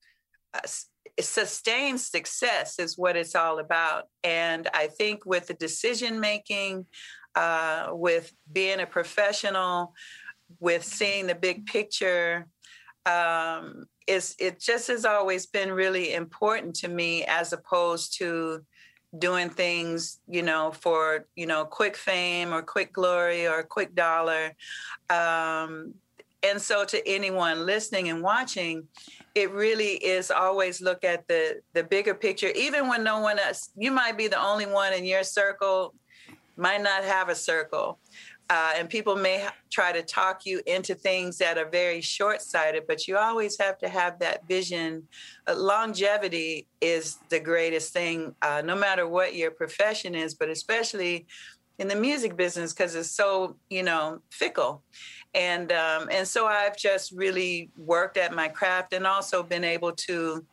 sustained 1.21 2.01
success 2.01 2.79
is 2.79 2.99
what 2.99 3.17
it's 3.17 3.35
all 3.35 3.59
about. 3.59 4.05
And 4.25 4.69
i 4.75 4.87
think 4.89 5.25
with 5.25 5.47
the 5.47 5.55
decision 5.55 6.21
making 6.21 6.87
uh, 7.37 7.89
with 7.93 8.33
being 8.53 8.81
a 8.81 8.87
professional 8.87 9.95
with 10.59 10.85
seeing 10.85 11.29
the 11.29 11.35
big 11.35 11.67
picture 11.67 12.49
um, 13.07 13.85
it 14.07 14.61
just 14.61 14.89
has 14.89 15.05
always 15.05 15.47
been 15.47 15.71
really 15.71 16.13
important 16.15 16.75
to 16.75 16.89
me 16.89 17.25
as 17.25 17.53
opposed 17.53 18.19
to 18.19 18.65
doing 19.19 19.51
things 19.51 20.21
you 20.29 20.43
know 20.43 20.71
for 20.73 21.27
you 21.35 21.47
know 21.47 21.65
quick 21.65 21.97
fame 21.97 22.53
or 22.53 22.63
quick 22.63 22.93
glory 22.93 23.47
or 23.47 23.63
quick 23.63 23.95
dollar. 23.95 24.53
Um, 25.09 25.95
and 26.43 26.61
so 26.61 26.85
to 26.87 27.07
anyone 27.07 27.67
listening 27.67 28.09
and 28.09 28.23
watching 28.23 28.89
it 29.35 29.53
really 29.53 29.95
is 29.95 30.31
always 30.31 30.81
look 30.81 31.05
at 31.05 31.27
the 31.29 31.61
the 31.73 31.83
bigger 31.83 32.15
picture. 32.15 32.51
Even 32.55 32.89
when 32.89 33.05
no 33.05 33.21
one 33.21 33.39
else 33.39 33.71
you 33.77 33.91
might 33.91 34.17
be 34.17 34.29
the 34.29 34.41
only 34.41 34.67
one 34.67 34.93
in 34.93 35.05
your 35.05 35.23
circle 35.23 35.95
might 36.57 36.83
not 36.83 37.05
have 37.05 37.29
a 37.29 37.35
circle 37.35 37.99
uh, 38.51 38.73
and 38.77 38.91
people 38.91 39.15
may 39.15 39.47
try 39.71 39.93
to 39.93 40.03
talk 40.03 40.45
you 40.45 40.61
into 40.67 40.93
things 40.95 41.39
that 41.39 41.57
are 41.57 41.69
very 41.71 42.01
short-sighted 42.01 42.83
but 42.87 43.07
you 43.07 43.17
always 43.17 43.57
have 43.59 43.79
to 43.79 43.89
have 43.89 44.19
that 44.19 44.47
vision. 44.49 45.07
Uh, 45.47 45.55
longevity 45.57 46.67
is 46.81 47.19
the 47.31 47.39
greatest 47.41 47.93
thing 47.93 48.35
uh, 48.43 48.61
no 48.63 48.77
matter 48.77 49.07
what 49.07 49.35
your 49.35 49.53
profession 49.53 50.15
is 50.15 50.35
but 50.35 50.49
especially 50.51 51.27
in 51.79 51.89
the 51.89 51.97
music 51.97 52.37
business 52.37 52.75
because 52.75 52.95
it's 52.95 53.11
so 53.11 53.57
you 53.71 53.83
know 53.83 54.21
fickle. 54.31 54.83
And 55.33 55.71
um, 55.71 56.09
and 56.11 56.27
so 56.27 56.47
i've 56.47 56.77
just 56.77 57.13
really 57.13 57.71
worked 57.77 58.17
at 58.17 58.35
my 58.35 58.49
craft 58.49 58.93
and 58.93 59.07
also 59.07 59.45
been 59.45 59.63
able 59.63 59.93
to 59.93 60.45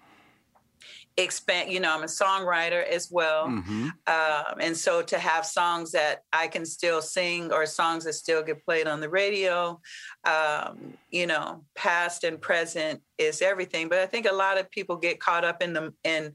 expand 1.18 1.72
you 1.72 1.80
know 1.80 1.94
i'm 1.94 2.04
a 2.04 2.06
songwriter 2.06 2.86
as 2.88 3.10
well 3.12 3.48
Mm-hmm. 3.48 3.88
um, 4.08 4.60
and 4.60 4.76
so 4.78 5.02
to 5.02 5.18
have 5.18 5.46
songs 5.46 5.92
that 5.92 6.24
I 6.32 6.48
can 6.48 6.66
still 6.66 7.02
sing 7.02 7.52
or 7.52 7.66
songs 7.66 8.04
that 8.06 8.14
still 8.14 8.44
get 8.44 8.64
played 8.64 8.88
on 8.88 9.00
the 9.00 9.10
radio, 9.10 9.80
um, 10.26 10.94
you 11.10 11.28
know, 11.28 11.64
past 11.76 12.24
and 12.24 12.40
present 12.40 13.02
is 13.18 13.42
everything. 13.42 13.90
But 13.90 14.00
I 14.00 14.06
think 14.06 14.28
a 14.30 14.34
lot 14.34 14.60
of 14.60 14.70
people 14.70 14.98
get 14.98 15.20
caught 15.20 15.44
up 15.44 15.64
in 15.64 15.74
the 15.74 15.94
in 16.04 16.34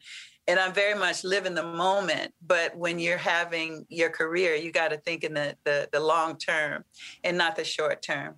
and 0.49 0.59
I'm 0.59 0.73
very 0.73 0.99
much 0.99 1.23
living 1.23 1.55
the 1.55 1.63
moment. 1.63 2.33
But 2.45 2.77
when 2.77 2.99
you're 2.99 3.17
having 3.17 3.87
your 3.89 4.11
career, 4.11 4.55
you 4.57 4.73
got 4.73 4.89
to 4.89 4.97
think 4.97 5.23
in 5.23 5.35
the, 5.35 5.57
the, 5.65 5.89
the 5.93 6.01
long 6.01 6.37
term 6.37 6.85
and 7.23 7.39
not 7.39 7.55
the 7.55 7.65
short 7.65 8.03
term. 8.03 8.35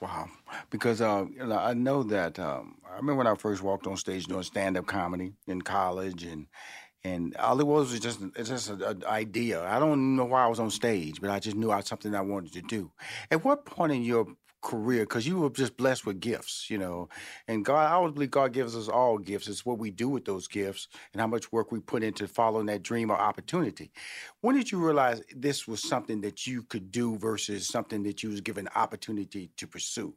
Wow, 0.00 0.28
because 0.70 1.00
uh, 1.00 1.26
I 1.40 1.74
know 1.74 2.02
that 2.04 2.38
um, 2.38 2.76
I 2.88 2.96
remember 2.96 3.16
when 3.16 3.26
I 3.26 3.34
first 3.34 3.62
walked 3.62 3.86
on 3.86 3.96
stage 3.96 4.26
doing 4.26 4.42
stand-up 4.42 4.86
comedy 4.86 5.32
in 5.46 5.62
college, 5.62 6.24
and 6.24 6.46
and 7.04 7.36
all 7.36 7.60
it 7.60 7.66
was 7.66 7.90
was 7.92 8.00
just 8.00 8.20
it's 8.36 8.48
just 8.48 8.70
an 8.70 9.04
idea. 9.06 9.62
I 9.64 9.78
don't 9.78 10.16
know 10.16 10.24
why 10.24 10.44
I 10.44 10.48
was 10.48 10.60
on 10.60 10.70
stage, 10.70 11.20
but 11.20 11.30
I 11.30 11.38
just 11.38 11.56
knew 11.56 11.70
I 11.70 11.76
was 11.76 11.86
something 11.86 12.14
I 12.14 12.20
wanted 12.20 12.52
to 12.54 12.62
do. 12.62 12.92
At 13.30 13.44
what 13.44 13.64
point 13.66 13.92
in 13.92 14.02
your 14.02 14.26
career 14.60 15.04
because 15.04 15.26
you 15.26 15.40
were 15.40 15.50
just 15.50 15.76
blessed 15.76 16.06
with 16.06 16.20
gifts, 16.20 16.68
you 16.68 16.78
know. 16.78 17.08
And 17.46 17.64
God, 17.64 17.88
I 17.88 17.92
always 17.92 18.12
believe 18.12 18.30
God 18.30 18.52
gives 18.52 18.76
us 18.76 18.88
all 18.88 19.18
gifts. 19.18 19.48
It's 19.48 19.64
what 19.64 19.78
we 19.78 19.90
do 19.90 20.08
with 20.08 20.24
those 20.24 20.48
gifts 20.48 20.88
and 21.12 21.20
how 21.20 21.26
much 21.26 21.52
work 21.52 21.70
we 21.70 21.80
put 21.80 22.02
into 22.02 22.26
following 22.26 22.66
that 22.66 22.82
dream 22.82 23.10
or 23.10 23.16
opportunity. 23.16 23.92
When 24.40 24.56
did 24.56 24.70
you 24.70 24.84
realize 24.84 25.22
this 25.34 25.68
was 25.68 25.82
something 25.82 26.20
that 26.22 26.46
you 26.46 26.62
could 26.64 26.90
do 26.90 27.16
versus 27.18 27.66
something 27.66 28.02
that 28.04 28.22
you 28.22 28.30
was 28.30 28.40
given 28.40 28.68
opportunity 28.74 29.50
to 29.56 29.66
pursue? 29.66 30.14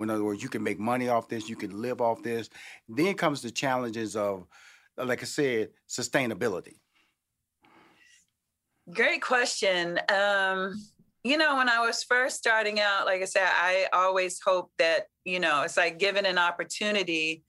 In 0.00 0.10
other 0.10 0.24
words, 0.24 0.42
you 0.42 0.48
can 0.48 0.62
make 0.62 0.78
money 0.78 1.08
off 1.08 1.28
this, 1.28 1.48
you 1.48 1.56
can 1.56 1.80
live 1.80 2.00
off 2.00 2.22
this. 2.22 2.48
Then 2.88 3.14
comes 3.14 3.42
the 3.42 3.50
challenges 3.50 4.16
of, 4.16 4.46
like 4.96 5.22
I 5.22 5.26
said, 5.26 5.70
sustainability. 5.88 6.78
Great 8.92 9.22
question. 9.22 10.00
Um, 10.08 10.74
you 11.22 11.36
know, 11.36 11.56
when 11.56 11.68
I 11.68 11.80
was 11.80 12.02
first 12.02 12.36
starting 12.36 12.80
out, 12.80 13.04
like 13.06 13.20
I 13.20 13.26
said, 13.26 13.46
I 13.46 13.86
always 13.92 14.40
hope 14.40 14.70
that, 14.78 15.06
you 15.24 15.38
know, 15.38 15.62
it's 15.62 15.76
like 15.76 15.98
given 15.98 16.24
an 16.24 16.38
opportunity, 16.38 17.42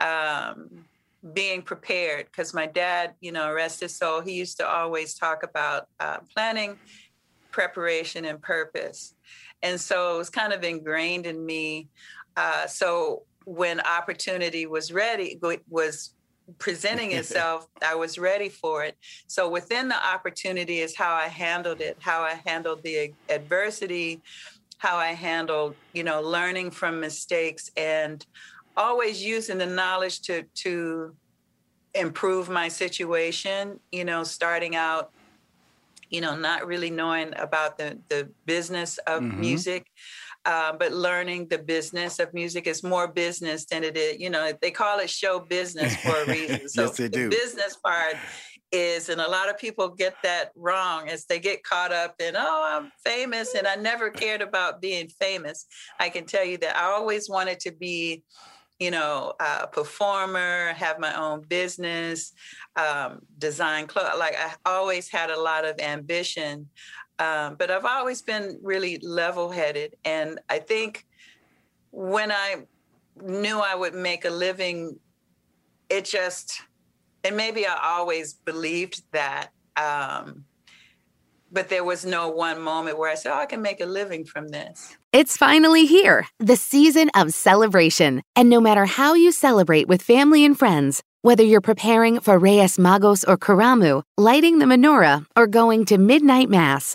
um, 0.00 0.84
being 1.32 1.62
prepared. 1.62 2.26
Because 2.26 2.54
my 2.54 2.66
dad, 2.66 3.14
you 3.20 3.32
know, 3.32 3.52
rest 3.52 3.80
his 3.80 3.96
soul, 3.96 4.20
he 4.20 4.32
used 4.32 4.58
to 4.58 4.68
always 4.68 5.14
talk 5.14 5.42
about 5.42 5.88
uh, 5.98 6.18
planning, 6.34 6.78
preparation, 7.50 8.24
and 8.26 8.40
purpose. 8.40 9.14
And 9.62 9.80
so 9.80 10.14
it 10.14 10.18
was 10.18 10.30
kind 10.30 10.52
of 10.52 10.62
ingrained 10.62 11.26
in 11.26 11.44
me. 11.44 11.88
Uh, 12.36 12.66
so 12.66 13.22
when 13.44 13.80
opportunity 13.80 14.66
was 14.66 14.92
ready, 14.92 15.40
was 15.68 16.14
presenting 16.58 17.12
itself, 17.20 17.68
I 17.82 17.94
was 17.94 18.18
ready 18.18 18.48
for 18.48 18.84
it. 18.84 18.96
So 19.26 19.48
within 19.48 19.88
the 19.88 20.06
opportunity 20.06 20.80
is 20.80 20.96
how 20.96 21.14
I 21.14 21.28
handled 21.28 21.80
it, 21.80 21.96
how 22.00 22.22
I 22.22 22.40
handled 22.46 22.82
the 22.82 23.12
adversity, 23.28 24.22
how 24.78 24.96
I 24.96 25.12
handled, 25.12 25.74
you 25.92 26.04
know, 26.04 26.20
learning 26.20 26.70
from 26.70 27.00
mistakes 27.00 27.70
and 27.76 28.24
always 28.76 29.24
using 29.24 29.58
the 29.58 29.66
knowledge 29.66 30.20
to 30.22 30.42
to 30.54 31.14
improve 31.94 32.50
my 32.50 32.68
situation, 32.68 33.80
you 33.90 34.04
know, 34.04 34.22
starting 34.22 34.76
out 34.76 35.10
you 36.10 36.20
know, 36.20 36.36
not 36.36 36.66
really 36.66 36.90
knowing 36.90 37.32
about 37.36 37.78
the 37.78 37.98
the 38.08 38.28
business 38.44 38.98
of 39.06 39.22
mm-hmm. 39.22 39.40
music. 39.40 39.86
Uh, 40.46 40.72
but 40.78 40.92
learning 40.92 41.48
the 41.48 41.58
business 41.58 42.20
of 42.20 42.32
music 42.32 42.68
is 42.68 42.84
more 42.84 43.08
business 43.08 43.66
than 43.66 43.82
it 43.82 43.96
is. 43.96 44.20
You 44.20 44.30
know, 44.30 44.52
they 44.62 44.70
call 44.70 45.00
it 45.00 45.10
show 45.10 45.40
business 45.40 45.96
for 45.96 46.16
a 46.16 46.26
reason. 46.26 46.60
So 46.68 46.84
yes, 46.84 46.96
they 46.96 47.08
do. 47.08 47.24
The 47.24 47.36
business 47.36 47.76
part 47.76 48.14
is, 48.70 49.08
and 49.08 49.20
a 49.20 49.28
lot 49.28 49.48
of 49.48 49.58
people 49.58 49.88
get 49.88 50.14
that 50.22 50.52
wrong 50.54 51.08
as 51.08 51.26
they 51.26 51.40
get 51.40 51.64
caught 51.64 51.92
up 51.92 52.14
in, 52.20 52.36
oh, 52.36 52.68
I'm 52.70 52.92
famous, 53.04 53.54
and 53.54 53.66
I 53.66 53.74
never 53.74 54.08
cared 54.10 54.40
about 54.40 54.80
being 54.80 55.08
famous. 55.08 55.66
I 55.98 56.08
can 56.10 56.26
tell 56.26 56.44
you 56.44 56.58
that 56.58 56.76
I 56.76 56.84
always 56.84 57.28
wanted 57.28 57.58
to 57.60 57.72
be 57.72 58.22
you 58.78 58.90
know, 58.90 59.32
a 59.40 59.66
performer, 59.66 60.74
have 60.74 60.98
my 60.98 61.14
own 61.16 61.40
business, 61.48 62.32
um, 62.76 63.20
design 63.38 63.86
clothes. 63.86 64.18
Like 64.18 64.36
I 64.38 64.52
always 64.66 65.10
had 65.10 65.30
a 65.30 65.40
lot 65.40 65.64
of 65.64 65.80
ambition. 65.80 66.68
Um, 67.18 67.56
but 67.56 67.70
I've 67.70 67.84
always 67.84 68.22
been 68.22 68.58
really 68.62 68.98
level 68.98 69.50
headed. 69.50 69.96
And 70.04 70.38
I 70.48 70.58
think 70.58 71.06
when 71.90 72.30
I 72.30 72.66
knew 73.22 73.58
I 73.58 73.74
would 73.74 73.94
make 73.94 74.24
a 74.24 74.30
living, 74.30 74.98
it 75.88 76.04
just, 76.04 76.60
and 77.24 77.36
maybe 77.36 77.66
I 77.66 77.78
always 77.82 78.34
believed 78.34 79.02
that. 79.12 79.48
Um, 79.76 80.44
but 81.50 81.68
there 81.68 81.84
was 81.84 82.04
no 82.04 82.28
one 82.28 82.60
moment 82.60 82.98
where 82.98 83.10
I 83.10 83.14
said, 83.14 83.32
Oh, 83.32 83.38
I 83.38 83.46
can 83.46 83.62
make 83.62 83.80
a 83.80 83.86
living 83.86 84.24
from 84.24 84.48
this. 84.48 84.96
It's 85.12 85.36
finally 85.36 85.86
here, 85.86 86.26
the 86.38 86.56
season 86.56 87.08
of 87.14 87.32
celebration. 87.32 88.22
And 88.34 88.50
no 88.50 88.60
matter 88.60 88.84
how 88.84 89.14
you 89.14 89.32
celebrate 89.32 89.88
with 89.88 90.02
family 90.02 90.44
and 90.44 90.58
friends, 90.58 91.02
whether 91.22 91.42
you're 91.42 91.60
preparing 91.60 92.20
for 92.20 92.38
Reyes 92.38 92.76
Magos 92.76 93.24
or 93.26 93.36
Karamu, 93.36 94.02
lighting 94.16 94.58
the 94.58 94.66
menorah, 94.66 95.24
or 95.34 95.46
going 95.46 95.84
to 95.86 95.98
midnight 95.98 96.48
mass, 96.50 96.94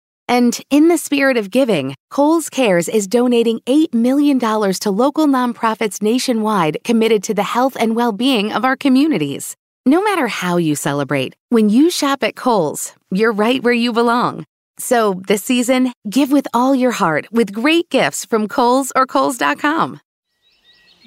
And 0.31 0.57
in 0.69 0.87
the 0.87 0.97
spirit 0.97 1.35
of 1.35 1.51
giving, 1.51 1.93
Kohl's 2.09 2.49
Cares 2.49 2.87
is 2.87 3.05
donating 3.05 3.59
$8 3.65 3.93
million 3.93 4.39
to 4.39 4.89
local 4.89 5.27
nonprofits 5.27 6.01
nationwide 6.01 6.77
committed 6.85 7.21
to 7.23 7.33
the 7.33 7.43
health 7.43 7.75
and 7.77 7.97
well 7.97 8.13
being 8.13 8.53
of 8.53 8.63
our 8.63 8.77
communities. 8.77 9.57
No 9.85 10.01
matter 10.01 10.29
how 10.29 10.55
you 10.55 10.73
celebrate, 10.77 11.35
when 11.49 11.67
you 11.67 11.91
shop 11.91 12.23
at 12.23 12.37
Kohl's, 12.37 12.93
you're 13.11 13.33
right 13.33 13.61
where 13.61 13.73
you 13.73 13.91
belong. 13.91 14.45
So 14.79 15.21
this 15.27 15.43
season, 15.43 15.91
give 16.09 16.31
with 16.31 16.47
all 16.53 16.73
your 16.73 16.91
heart 16.91 17.27
with 17.33 17.51
great 17.51 17.89
gifts 17.89 18.23
from 18.23 18.47
Kohl's 18.47 18.93
or 18.95 19.05
Kohl's.com. 19.05 19.99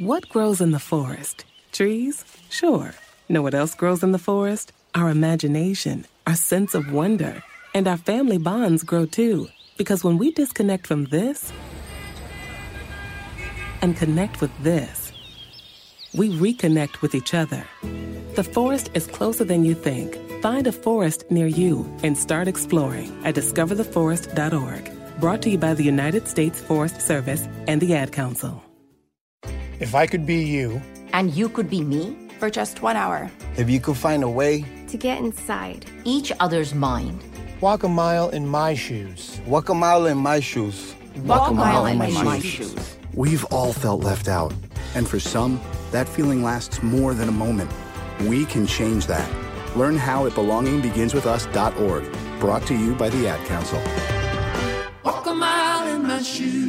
What 0.00 0.28
grows 0.28 0.60
in 0.60 0.72
the 0.72 0.78
forest? 0.78 1.46
Trees? 1.72 2.26
Sure. 2.50 2.92
Know 3.30 3.40
what 3.40 3.54
else 3.54 3.74
grows 3.74 4.02
in 4.02 4.12
the 4.12 4.18
forest? 4.18 4.72
Our 4.94 5.08
imagination, 5.08 6.04
our 6.26 6.34
sense 6.34 6.74
of 6.74 6.92
wonder 6.92 7.42
and 7.74 7.88
our 7.88 7.96
family 7.96 8.38
bonds 8.38 8.84
grow 8.84 9.04
too. 9.04 9.48
Because 9.76 10.04
when 10.04 10.16
we 10.16 10.30
disconnect 10.30 10.86
from 10.86 11.06
this 11.06 11.52
and 13.82 13.96
connect 13.96 14.40
with 14.40 14.52
this, 14.62 15.12
we 16.14 16.30
reconnect 16.30 17.02
with 17.02 17.14
each 17.14 17.34
other. 17.34 17.64
The 18.36 18.44
forest 18.44 18.90
is 18.94 19.06
closer 19.08 19.44
than 19.44 19.64
you 19.64 19.74
think. 19.74 20.16
Find 20.40 20.66
a 20.66 20.72
forest 20.72 21.24
near 21.30 21.48
you 21.48 21.92
and 22.04 22.16
start 22.16 22.46
exploring 22.46 23.12
at 23.24 23.34
discovertheforest.org. 23.34 24.92
Brought 25.20 25.42
to 25.42 25.50
you 25.50 25.58
by 25.58 25.74
the 25.74 25.82
United 25.82 26.28
States 26.28 26.60
Forest 26.60 27.00
Service 27.00 27.48
and 27.66 27.80
the 27.80 27.94
Ad 27.94 28.12
Council. 28.12 28.62
If 29.80 29.94
I 29.94 30.06
could 30.06 30.24
be 30.24 30.44
you, 30.44 30.80
and 31.12 31.32
you 31.34 31.48
could 31.48 31.68
be 31.68 31.82
me 31.82 32.16
for 32.38 32.50
just 32.50 32.82
one 32.82 32.96
hour, 32.96 33.30
if 33.56 33.68
you 33.68 33.80
could 33.80 33.96
find 33.96 34.22
a 34.22 34.28
way 34.28 34.64
to 34.88 34.96
get 34.96 35.18
inside 35.18 35.86
each 36.04 36.32
other's 36.40 36.74
mind 36.74 37.22
Walk 37.64 37.82
a 37.82 37.88
mile 37.88 38.28
in 38.28 38.46
my 38.46 38.74
shoes. 38.74 39.40
Walk 39.46 39.70
a 39.70 39.74
mile 39.74 40.04
in 40.04 40.18
my 40.18 40.38
shoes. 40.38 40.94
Walk, 41.24 41.40
Walk 41.40 41.50
a 41.50 41.54
mile, 41.54 41.86
in, 41.86 41.96
my, 41.96 42.10
my 42.10 42.38
shoes. 42.38 42.74
shoes. 42.74 42.98
We've 43.14 43.46
all 43.46 43.72
felt 43.72 44.04
left 44.04 44.28
out. 44.28 44.52
And 44.94 45.08
for 45.08 45.18
some, 45.18 45.58
that 45.90 46.06
feeling 46.06 46.42
lasts 46.42 46.82
more 46.82 47.14
than 47.14 47.26
a 47.26 47.32
moment. 47.32 47.70
We 48.28 48.44
can 48.44 48.66
change 48.66 49.06
that. 49.06 49.26
Learn 49.74 49.96
how 49.96 50.26
at 50.26 50.32
belongingbeginswithus.org. 50.32 52.04
Brought 52.38 52.66
to 52.66 52.74
you 52.74 52.94
by 52.96 53.08
the 53.08 53.28
Ad 53.28 53.42
Council. 53.46 53.80
Walk 55.02 55.24
a 55.26 55.34
mile 55.34 55.88
in 55.88 56.02
my 56.02 56.20
shoes. 56.20 56.63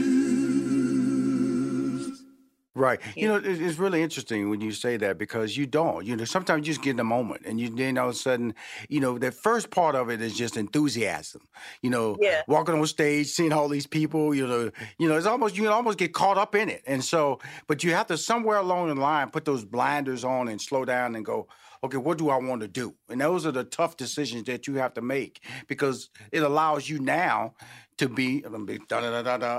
Right. 2.77 2.99
You 3.15 3.29
know, 3.29 3.41
it's 3.41 3.77
really 3.77 4.03
interesting 4.03 4.49
when 4.49 4.59
you 4.59 4.73
say 4.73 4.97
that 4.97 5.17
because 5.17 5.55
you 5.55 5.65
don't. 5.65 6.05
You 6.05 6.17
know, 6.17 6.25
sometimes 6.25 6.67
you 6.67 6.73
just 6.73 6.83
get 6.83 6.91
in 6.91 6.97
the 6.97 7.05
moment 7.05 7.43
and 7.45 7.57
you 7.57 7.69
then 7.69 7.97
all 7.97 8.09
of 8.09 8.15
a 8.15 8.17
sudden, 8.17 8.53
you 8.89 8.99
know, 8.99 9.17
the 9.17 9.31
first 9.31 9.69
part 9.69 9.95
of 9.95 10.09
it 10.09 10.21
is 10.21 10.35
just 10.35 10.57
enthusiasm. 10.57 11.41
You 11.81 11.89
know, 11.89 12.17
yeah. 12.19 12.41
walking 12.49 12.75
on 12.75 12.85
stage, 12.85 13.27
seeing 13.27 13.53
all 13.53 13.69
these 13.69 13.87
people, 13.87 14.35
you 14.35 14.45
know, 14.45 14.71
you 14.97 15.07
know, 15.07 15.15
it's 15.15 15.25
almost 15.25 15.55
you 15.55 15.63
can 15.63 15.71
almost 15.71 15.97
get 15.97 16.13
caught 16.13 16.37
up 16.37 16.53
in 16.53 16.67
it. 16.67 16.83
And 16.85 17.01
so, 17.01 17.39
but 17.67 17.81
you 17.81 17.93
have 17.93 18.07
to 18.07 18.17
somewhere 18.17 18.57
along 18.57 18.89
the 18.89 18.95
line 18.95 19.29
put 19.29 19.45
those 19.45 19.63
blinders 19.63 20.25
on 20.25 20.49
and 20.49 20.59
slow 20.59 20.83
down 20.83 21.15
and 21.15 21.23
go, 21.23 21.47
okay, 21.85 21.97
what 21.97 22.17
do 22.17 22.29
I 22.29 22.37
want 22.37 22.61
to 22.61 22.67
do? 22.67 22.95
And 23.09 23.21
those 23.21 23.45
are 23.45 23.51
the 23.51 23.63
tough 23.63 23.97
decisions 23.97 24.43
that 24.45 24.67
you 24.67 24.75
have 24.75 24.93
to 24.95 25.01
make 25.01 25.41
because 25.67 26.09
it 26.31 26.43
allows 26.43 26.89
you 26.89 26.99
now 26.99 27.55
to 27.97 28.09
be 28.09 28.43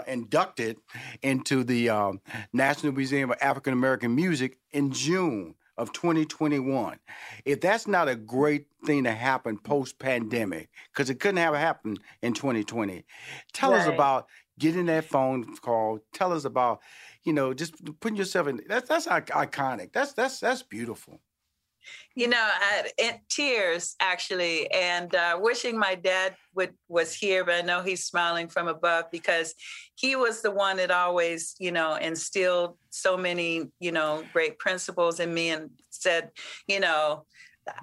inducted 0.06 0.76
into 1.22 1.64
the 1.64 1.88
um, 1.88 2.20
National 2.52 2.92
Museum 2.92 3.30
of 3.30 3.38
African 3.40 3.72
American 3.72 4.14
Music 4.14 4.58
in 4.72 4.92
June 4.92 5.54
of 5.78 5.92
2021. 5.92 6.98
If 7.44 7.60
that's 7.60 7.86
not 7.86 8.08
a 8.08 8.16
great 8.16 8.66
thing 8.84 9.04
to 9.04 9.12
happen 9.12 9.58
post 9.58 9.98
pandemic, 9.98 10.68
because 10.92 11.10
it 11.10 11.20
couldn't 11.20 11.36
have 11.38 11.54
happened 11.54 12.00
in 12.22 12.34
2020, 12.34 13.04
tell 13.52 13.72
right. 13.72 13.80
us 13.80 13.86
about 13.86 14.26
get 14.58 14.76
in 14.76 14.86
that 14.86 15.04
phone 15.04 15.56
call, 15.56 16.00
tell 16.12 16.32
us 16.32 16.44
about, 16.44 16.80
you 17.24 17.32
know, 17.32 17.52
just 17.52 17.74
putting 18.00 18.16
yourself 18.16 18.48
in. 18.48 18.60
That's 18.66 18.88
that's 18.88 19.06
iconic. 19.06 19.92
That's 19.92 20.12
that's 20.12 20.40
that's 20.40 20.62
beautiful. 20.62 21.20
You 22.14 22.28
know, 22.28 22.48
I, 22.48 23.20
tears 23.28 23.96
actually, 24.00 24.70
and 24.70 25.14
uh, 25.14 25.38
wishing 25.40 25.78
my 25.78 25.94
dad 25.94 26.34
would 26.54 26.72
was 26.88 27.14
here, 27.14 27.44
but 27.44 27.54
I 27.54 27.60
know 27.60 27.82
he's 27.82 28.04
smiling 28.04 28.48
from 28.48 28.68
above 28.68 29.10
because 29.10 29.54
he 29.94 30.16
was 30.16 30.42
the 30.42 30.50
one 30.50 30.78
that 30.78 30.90
always, 30.90 31.54
you 31.58 31.72
know, 31.72 31.94
instilled 31.96 32.76
so 32.90 33.16
many, 33.16 33.64
you 33.80 33.92
know, 33.92 34.24
great 34.32 34.58
principles 34.58 35.20
in 35.20 35.32
me, 35.32 35.50
and 35.50 35.70
said, 35.90 36.30
you 36.66 36.80
know, 36.80 37.26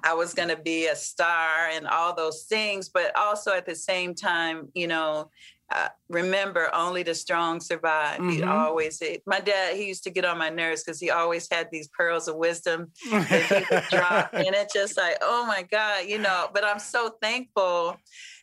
I 0.02 0.14
was 0.14 0.34
going 0.34 0.48
to 0.48 0.56
be 0.56 0.86
a 0.86 0.96
star 0.96 1.68
and 1.72 1.86
all 1.86 2.14
those 2.14 2.44
things, 2.44 2.88
but 2.88 3.14
also 3.16 3.52
at 3.52 3.66
the 3.66 3.74
same 3.74 4.14
time, 4.14 4.68
you 4.74 4.86
know, 4.86 5.30
uh, 5.70 5.88
remember 6.08 6.68
only 6.74 7.02
the 7.02 7.14
strong 7.14 7.60
survive. 7.60 8.18
Mm-hmm. 8.18 8.30
He 8.30 8.42
always, 8.42 9.02
my 9.26 9.40
dad, 9.40 9.76
he 9.76 9.86
used 9.86 10.04
to 10.04 10.10
get 10.10 10.24
on 10.24 10.38
my 10.38 10.50
nerves 10.50 10.84
because 10.84 11.00
he 11.00 11.10
always 11.10 11.48
had 11.50 11.68
these 11.70 11.88
pearls 11.88 12.28
of 12.28 12.36
wisdom 12.36 12.92
that 13.10 13.42
he 13.42 13.74
would 13.74 13.84
drop. 13.90 14.30
And 14.34 14.54
it's 14.54 14.74
just 14.74 14.96
like, 14.96 15.16
oh 15.22 15.46
my 15.46 15.62
God, 15.62 16.06
you 16.06 16.18
know, 16.18 16.48
but 16.52 16.64
I'm 16.64 16.78
so 16.78 17.16
thankful 17.20 17.96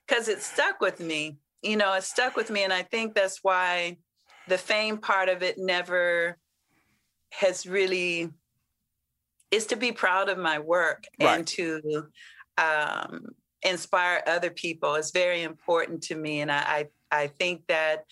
because 0.08 0.28
it 0.28 0.42
stuck 0.42 0.82
with 0.82 1.00
me. 1.00 1.38
You 1.62 1.78
know, 1.78 1.94
it 1.94 2.04
stuck 2.04 2.36
with 2.36 2.50
me. 2.50 2.64
And 2.64 2.74
I 2.74 2.82
think 2.82 3.14
that's 3.14 3.40
why 3.44 3.98
the 4.48 4.58
fame 4.58 4.98
part 4.98 5.30
of 5.30 5.44
it 5.44 5.58
never 5.58 6.38
has 7.32 7.66
really 7.66 8.30
is 9.52 9.68
to 9.68 9.76
be 9.76 9.92
proud 9.92 10.30
of 10.30 10.38
my 10.38 10.60
work 10.60 11.06
right. 11.22 11.38
and 11.38 11.48
to 11.48 12.08
um, 12.58 13.28
inspire 13.62 14.24
other 14.26 14.50
people 14.50 14.96
is 14.96 15.12
very 15.12 15.44
important 15.44 16.04
to 16.04 16.16
me. 16.16 16.42
And 16.42 16.52
I, 16.52 16.58
I 16.58 16.86
I 17.12 17.28
think 17.28 17.68
that 17.68 18.06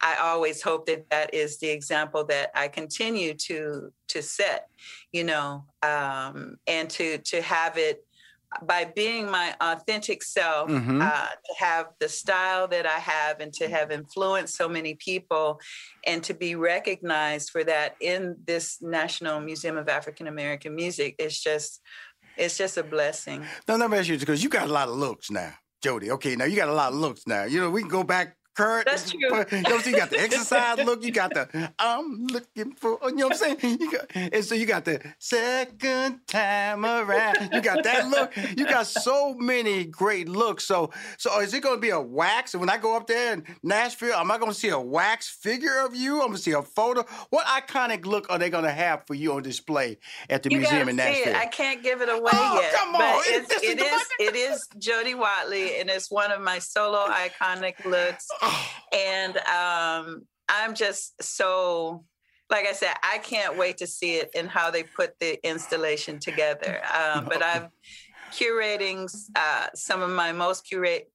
I 0.00 0.16
always 0.16 0.62
hope 0.62 0.86
that 0.86 1.10
that 1.10 1.34
is 1.34 1.58
the 1.58 1.68
example 1.68 2.24
that 2.26 2.50
I 2.54 2.68
continue 2.68 3.34
to 3.34 3.92
to 4.08 4.22
set, 4.22 4.68
you 5.12 5.24
know, 5.24 5.64
um, 5.82 6.56
and 6.66 6.88
to 6.90 7.18
to 7.18 7.42
have 7.42 7.76
it 7.76 8.04
by 8.62 8.84
being 8.84 9.30
my 9.30 9.54
authentic 9.60 10.24
self, 10.24 10.68
mm-hmm. 10.68 11.00
uh, 11.00 11.26
to 11.26 11.54
have 11.64 11.86
the 12.00 12.08
style 12.08 12.66
that 12.68 12.84
I 12.84 12.98
have, 12.98 13.40
and 13.40 13.52
to 13.54 13.68
have 13.68 13.92
influenced 13.92 14.56
so 14.56 14.68
many 14.68 14.94
people, 14.94 15.60
and 16.06 16.22
to 16.24 16.34
be 16.34 16.56
recognized 16.56 17.50
for 17.50 17.62
that 17.64 17.94
in 18.00 18.36
this 18.46 18.78
National 18.80 19.40
Museum 19.40 19.76
of 19.76 19.88
African 19.88 20.26
American 20.26 20.74
Music 20.74 21.14
is 21.18 21.38
just 21.38 21.80
it's 22.36 22.56
just 22.56 22.78
a 22.78 22.82
blessing. 22.82 23.44
Now 23.68 23.76
let 23.76 23.90
me 23.90 23.98
ask 23.98 24.08
you 24.08 24.18
because 24.18 24.42
you 24.42 24.48
got 24.48 24.68
a 24.68 24.72
lot 24.72 24.88
of 24.88 24.94
looks 24.94 25.30
now. 25.30 25.52
Jody. 25.82 26.10
Okay, 26.10 26.36
now 26.36 26.44
you 26.44 26.56
got 26.56 26.68
a 26.68 26.74
lot 26.74 26.92
of 26.92 26.98
looks 26.98 27.26
now. 27.26 27.44
You 27.44 27.60
know, 27.60 27.70
we 27.70 27.80
can 27.80 27.88
go 27.88 28.04
back 28.04 28.36
That's 28.84 29.10
true. 29.10 29.20
You 29.20 29.62
know, 29.62 29.78
so 29.78 29.90
you 29.90 29.96
got 29.96 30.10
the 30.10 30.20
exercise 30.20 30.78
look. 30.78 31.02
You 31.02 31.12
got 31.12 31.34
the 31.34 31.72
I'm 31.78 32.26
looking 32.26 32.72
for. 32.72 32.98
You 33.04 33.16
know 33.16 33.28
what 33.28 33.42
I'm 33.42 33.58
saying? 33.58 33.78
You 33.80 33.92
got, 33.92 34.06
and 34.14 34.44
so 34.44 34.54
you 34.54 34.66
got 34.66 34.84
the 34.84 35.00
second 35.18 36.20
time 36.26 36.84
around. 36.84 37.50
You 37.52 37.60
got 37.60 37.84
that 37.84 38.08
look. 38.08 38.36
You 38.56 38.66
got 38.66 38.86
so 38.86 39.34
many 39.34 39.84
great 39.84 40.28
looks. 40.28 40.64
So 40.64 40.90
so 41.16 41.40
is 41.40 41.54
it 41.54 41.62
going 41.62 41.76
to 41.76 41.80
be 41.80 41.90
a 41.90 42.00
wax? 42.00 42.54
And 42.54 42.60
when 42.60 42.70
I 42.70 42.78
go 42.78 42.96
up 42.96 43.06
there 43.06 43.32
in 43.32 43.44
Nashville, 43.62 44.14
am 44.14 44.30
I 44.30 44.38
going 44.38 44.52
to 44.52 44.58
see 44.58 44.68
a 44.68 44.80
wax 44.80 45.28
figure 45.28 45.78
of 45.80 45.94
you? 45.94 46.14
I'm 46.20 46.28
going 46.28 46.32
to 46.34 46.42
see 46.42 46.52
a 46.52 46.62
photo. 46.62 47.04
What 47.30 47.46
iconic 47.46 48.06
look 48.06 48.30
are 48.30 48.38
they 48.38 48.50
going 48.50 48.64
to 48.64 48.72
have 48.72 49.06
for 49.06 49.14
you 49.14 49.32
on 49.32 49.42
display 49.42 49.98
at 50.28 50.42
the 50.42 50.50
you 50.50 50.58
museum 50.58 50.88
in 50.88 50.96
Nashville? 50.96 51.36
I 51.36 51.46
can't 51.46 51.82
give 51.82 52.00
it 52.00 52.08
away 52.08 52.30
oh, 52.32 52.60
yet. 52.60 52.72
Come 52.74 52.94
on. 52.94 53.00
But 53.00 53.24
it's, 53.26 53.62
it 53.62 53.80
is 53.80 54.02
it 54.18 54.36
is 54.36 54.68
Jody 54.78 55.14
Watley, 55.14 55.80
and 55.80 55.88
it's 55.88 56.10
one 56.10 56.30
of 56.30 56.40
my 56.40 56.58
solo 56.58 57.06
iconic 57.08 57.84
looks. 57.84 58.28
Oh, 58.42 58.49
and 58.92 59.36
um, 59.38 60.22
I'm 60.48 60.74
just 60.74 61.22
so 61.22 62.04
like 62.50 62.66
I 62.66 62.72
said, 62.72 62.94
I 63.02 63.18
can't 63.18 63.56
wait 63.56 63.76
to 63.78 63.86
see 63.86 64.16
it 64.16 64.30
and 64.34 64.48
how 64.48 64.72
they 64.72 64.82
put 64.82 65.18
the 65.20 65.38
installation 65.48 66.18
together. 66.18 66.82
Um, 66.92 67.26
but 67.26 67.42
I'm 67.42 67.68
curating 68.32 69.08
uh, 69.36 69.68
some 69.74 70.02
of 70.02 70.10
my 70.10 70.32
most 70.32 70.66
curate 70.66 71.10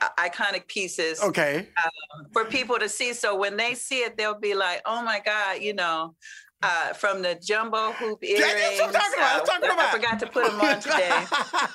uh, 0.00 0.08
iconic 0.18 0.66
pieces. 0.68 1.22
Okay. 1.22 1.68
Um, 1.84 2.26
for 2.32 2.46
people 2.46 2.78
to 2.78 2.88
see, 2.88 3.12
so 3.12 3.36
when 3.36 3.56
they 3.56 3.74
see 3.74 3.98
it, 3.98 4.16
they'll 4.16 4.38
be 4.38 4.54
like, 4.54 4.80
"Oh 4.86 5.02
my 5.02 5.20
God!" 5.24 5.60
You 5.60 5.74
know, 5.74 6.14
uh, 6.62 6.92
from 6.94 7.22
the 7.22 7.38
jumbo 7.42 7.92
hoop 7.92 8.22
earrings. 8.22 8.78
Yeah, 8.78 8.84
I'm 8.84 8.92
talking 8.92 9.18
about. 9.18 9.40
I'm 9.40 9.46
talking 9.46 9.70
about. 9.70 9.80
I 9.80 9.92
forgot 9.92 10.20
to 10.20 10.26
put 10.26 10.46
them 10.46 10.60
on 10.60 10.80
today. 10.80 11.24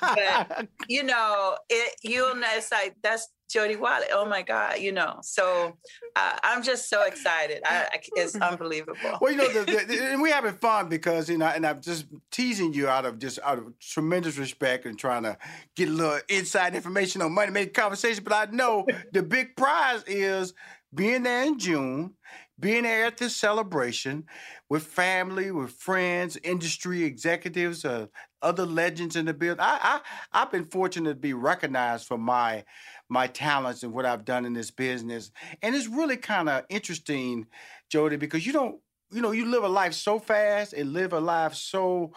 but 0.00 0.68
you 0.88 1.02
know, 1.02 1.56
it 1.68 1.94
you'll 2.02 2.34
know 2.34 2.48
it's 2.54 2.72
like 2.72 2.96
that's 3.02 3.28
Jody 3.48 3.76
Watley. 3.76 4.08
Oh 4.12 4.24
my 4.24 4.42
God, 4.42 4.78
you 4.78 4.92
know. 4.92 5.18
So 5.22 5.76
uh, 6.16 6.36
I'm 6.42 6.62
just 6.62 6.88
so 6.88 7.04
excited. 7.04 7.62
I, 7.64 7.88
I, 7.92 8.00
it's 8.16 8.34
unbelievable. 8.36 8.96
Well, 9.20 9.32
you 9.32 9.38
know, 9.38 9.48
the, 9.48 9.64
the, 9.64 10.04
and 10.12 10.20
we're 10.20 10.34
having 10.34 10.54
fun 10.54 10.88
because 10.88 11.28
you 11.28 11.38
know, 11.38 11.46
and 11.46 11.66
I'm 11.66 11.80
just 11.80 12.06
teasing 12.30 12.72
you 12.72 12.88
out 12.88 13.04
of 13.04 13.18
just 13.18 13.38
out 13.44 13.58
of 13.58 13.78
tremendous 13.80 14.38
respect 14.38 14.86
and 14.86 14.98
trying 14.98 15.22
to 15.22 15.36
get 15.76 15.88
a 15.88 15.92
little 15.92 16.18
inside 16.28 16.74
information 16.74 17.22
on 17.22 17.32
money 17.32 17.52
making 17.52 17.74
conversation. 17.74 18.24
But 18.24 18.32
I 18.32 18.52
know 18.52 18.86
the 19.12 19.22
big 19.22 19.56
prize 19.56 20.02
is 20.06 20.54
being 20.94 21.22
there 21.24 21.44
in 21.44 21.58
June, 21.58 22.14
being 22.58 22.84
there 22.84 23.06
at 23.06 23.18
this 23.18 23.36
celebration 23.36 24.24
with 24.68 24.82
family, 24.82 25.50
with 25.50 25.70
friends, 25.70 26.36
industry 26.42 27.04
executives, 27.04 27.84
uh, 27.84 28.06
other 28.42 28.66
legends 28.66 29.16
in 29.16 29.26
the 29.26 29.34
building. 29.34 29.60
I, 29.60 29.78
I 29.82 30.00
I've 30.42 30.50
been 30.50 30.64
fortunate 30.64 31.10
to 31.10 31.14
be 31.16 31.34
recognized 31.34 32.06
for 32.06 32.18
my 32.18 32.64
my 33.08 33.26
talents 33.26 33.82
and 33.82 33.92
what 33.92 34.06
I've 34.06 34.24
done 34.24 34.44
in 34.44 34.52
this 34.52 34.70
business. 34.70 35.30
And 35.62 35.74
it's 35.74 35.86
really 35.86 36.16
kind 36.16 36.48
of 36.48 36.64
interesting, 36.68 37.46
Jody, 37.90 38.16
because 38.16 38.46
you 38.46 38.52
don't, 38.52 38.80
you 39.12 39.22
know, 39.22 39.30
you 39.30 39.46
live 39.46 39.62
a 39.62 39.68
life 39.68 39.94
so 39.94 40.18
fast 40.18 40.72
and 40.72 40.92
live 40.92 41.12
a 41.12 41.20
life 41.20 41.54
so 41.54 42.12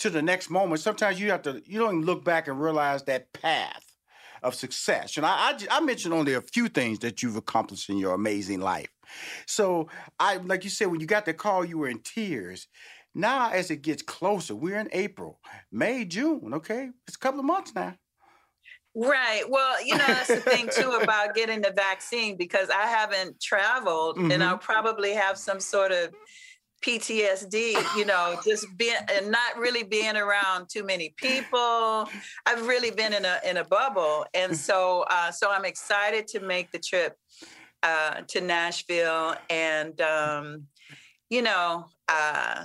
to 0.00 0.10
the 0.10 0.22
next 0.22 0.50
moment. 0.50 0.80
Sometimes 0.80 1.20
you 1.20 1.30
have 1.30 1.42
to, 1.42 1.62
you 1.64 1.78
don't 1.78 1.94
even 1.94 2.06
look 2.06 2.24
back 2.24 2.48
and 2.48 2.60
realize 2.60 3.02
that 3.04 3.32
path 3.32 3.84
of 4.42 4.54
success. 4.54 5.16
And 5.16 5.24
I, 5.24 5.30
I, 5.30 5.58
I 5.70 5.80
mentioned 5.80 6.14
only 6.14 6.34
a 6.34 6.42
few 6.42 6.68
things 6.68 6.98
that 7.00 7.22
you've 7.22 7.36
accomplished 7.36 7.88
in 7.88 7.98
your 7.98 8.14
amazing 8.14 8.60
life. 8.60 8.88
So 9.46 9.88
I, 10.18 10.36
like 10.36 10.64
you 10.64 10.70
said, 10.70 10.88
when 10.88 11.00
you 11.00 11.06
got 11.06 11.24
the 11.24 11.34
call, 11.34 11.64
you 11.64 11.78
were 11.78 11.88
in 11.88 12.00
tears. 12.00 12.68
Now, 13.14 13.50
as 13.50 13.70
it 13.70 13.80
gets 13.80 14.02
closer, 14.02 14.54
we're 14.54 14.78
in 14.78 14.90
April, 14.92 15.40
May, 15.72 16.04
June. 16.04 16.52
Okay, 16.54 16.90
it's 17.06 17.16
a 17.16 17.18
couple 17.18 17.40
of 17.40 17.46
months 17.46 17.74
now. 17.74 17.94
Right. 18.96 19.42
Well, 19.46 19.84
you 19.84 19.94
know, 19.94 20.06
that's 20.06 20.28
the 20.28 20.36
thing 20.36 20.70
too 20.72 20.90
about 21.02 21.34
getting 21.34 21.60
the 21.60 21.70
vaccine 21.70 22.38
because 22.38 22.70
I 22.70 22.86
haven't 22.86 23.38
traveled 23.42 24.16
mm-hmm. 24.16 24.30
and 24.30 24.42
I'll 24.42 24.56
probably 24.56 25.12
have 25.12 25.36
some 25.36 25.60
sort 25.60 25.92
of 25.92 26.14
PTSD, 26.82 27.96
you 27.96 28.06
know, 28.06 28.40
just 28.42 28.66
being 28.78 28.96
and 29.12 29.30
not 29.30 29.58
really 29.58 29.82
being 29.82 30.16
around 30.16 30.70
too 30.70 30.82
many 30.82 31.14
people. 31.18 32.08
I've 32.46 32.66
really 32.66 32.90
been 32.90 33.12
in 33.12 33.26
a 33.26 33.38
in 33.44 33.58
a 33.58 33.64
bubble. 33.64 34.24
And 34.32 34.56
so 34.56 35.04
uh, 35.10 35.30
so 35.30 35.50
I'm 35.50 35.66
excited 35.66 36.26
to 36.28 36.40
make 36.40 36.72
the 36.72 36.78
trip 36.78 37.18
uh, 37.82 38.22
to 38.28 38.40
Nashville 38.40 39.36
and 39.50 40.00
um, 40.00 40.68
you 41.28 41.42
know, 41.42 41.84
uh, 42.08 42.64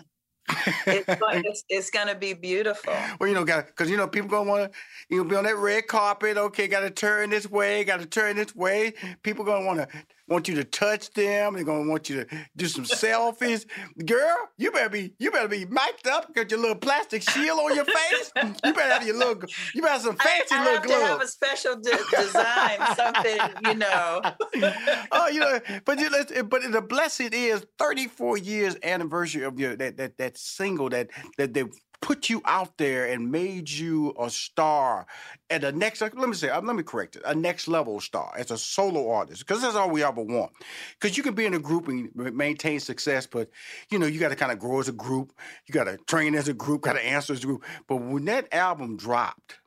it's, 0.88 1.06
it's, 1.10 1.64
it's, 1.70 1.90
gonna 1.90 2.16
be 2.16 2.34
beautiful. 2.34 2.94
Well, 3.20 3.30
you 3.30 3.36
know, 3.36 3.46
because 3.46 3.90
you 3.90 3.98
know 3.98 4.08
people 4.08 4.30
gonna 4.30 4.50
want 4.50 4.72
to 4.72 4.78
you 5.10 5.24
know 5.24 5.30
be 5.30 5.36
on 5.36 5.44
that 5.44 5.58
red 5.58 5.88
carpet. 5.88 6.38
Okay, 6.38 6.68
got 6.68 6.82
to 6.82 6.90
turn 6.90 7.30
this 7.30 7.50
way, 7.50 7.84
got 7.84 8.00
to 8.00 8.06
turn 8.06 8.36
this 8.36 8.56
way. 8.56 8.94
People 9.24 9.46
gonna 9.46 9.66
want 9.66 9.80
to 9.80 9.88
want 10.32 10.48
you 10.48 10.56
to 10.56 10.64
touch 10.64 11.12
them. 11.12 11.54
They're 11.54 11.64
gonna 11.64 11.90
want 11.90 12.10
you 12.10 12.24
to 12.24 12.38
do 12.56 12.68
some 12.68 12.86
selfies. 12.86 13.66
Girl, 14.06 14.36
you 14.58 14.72
better 14.72 14.90
be 14.90 15.14
you 15.20 15.32
better 15.32 15.48
be 15.48 15.66
mic'd 15.66 16.08
up. 16.08 16.34
Got 16.34 16.50
your 16.50 16.60
little 16.60 16.76
plastic 16.76 17.22
shield 17.22 17.60
on 17.60 17.76
your 17.76 17.86
face. 17.86 18.32
You 18.64 18.74
better 18.74 18.94
have 18.94 19.06
your 19.06 19.18
little 19.18 19.44
you 19.76 19.82
better 19.82 19.94
have 19.94 20.02
some 20.02 20.16
fancy 20.16 20.56
I, 20.56 20.62
I 20.62 20.64
little 20.64 20.76
have 20.76 20.84
gloves. 20.84 21.02
To 21.02 21.08
have 21.08 21.22
a 21.22 21.28
special 21.28 21.76
de- 21.76 22.24
design, 22.24 22.96
something 22.96 23.40
you 23.66 23.76
know. 23.76 24.22
oh, 25.12 25.28
you 25.28 25.40
know, 25.40 25.60
but 25.86 26.00
you 26.00 26.10
let's, 26.10 26.32
but 26.44 26.62
the 26.72 26.82
blessing 26.82 27.30
is 27.34 27.66
34 27.78 28.38
years 28.38 28.78
anniversary 28.84 29.44
of 29.44 29.60
your 29.60 29.76
that 29.76 29.98
that 29.98 30.18
that 30.18 30.38
single 30.38 30.90
that 30.90 31.10
that 31.38 31.54
they 31.54 31.66
put 32.02 32.30
you 32.30 32.42
out 32.46 32.78
there 32.78 33.06
and 33.06 33.32
made 33.32 33.70
you 33.70 34.14
a 34.20 34.30
star 34.30 35.06
at 35.50 35.64
a 35.64 35.72
next 35.72 36.02
let 36.02 36.16
me 36.16 36.34
say 36.34 36.50
uh, 36.50 36.60
let 36.62 36.76
me 36.76 36.84
correct 36.84 37.16
it 37.16 37.22
a 37.26 37.36
next 37.36 37.68
level 37.68 38.02
star 38.02 38.34
as 38.38 38.50
a 38.50 38.58
solo 38.58 39.12
artist 39.12 39.46
because 39.46 39.62
that's 39.62 39.76
all 39.76 39.90
we 39.90 40.04
ever 40.04 40.22
want. 40.22 40.52
Because 41.00 41.16
you 41.16 41.24
can 41.24 41.36
be 41.36 41.46
in 41.46 41.54
a 41.54 41.60
group 41.60 41.88
and 41.88 42.10
maintain 42.36 42.80
success 42.80 43.28
but 43.28 43.50
you 43.90 44.00
know 44.00 44.08
you 44.08 44.20
got 44.20 44.30
to 44.30 44.36
kind 44.36 44.52
of 44.52 44.60
grow 44.60 44.80
as 44.80 44.90
a 44.90 44.94
group 44.94 45.32
you 45.68 45.74
got 45.74 45.84
to 45.86 45.98
train 46.08 46.34
as 46.36 46.48
a 46.48 46.54
group 46.54 46.82
got 46.82 46.94
to 46.94 47.06
answer 47.06 47.34
as 47.34 47.44
a 47.44 47.48
group. 47.48 47.64
But 47.88 47.98
when 47.98 48.26
that 48.26 48.52
album 48.54 48.98
dropped 48.98 49.60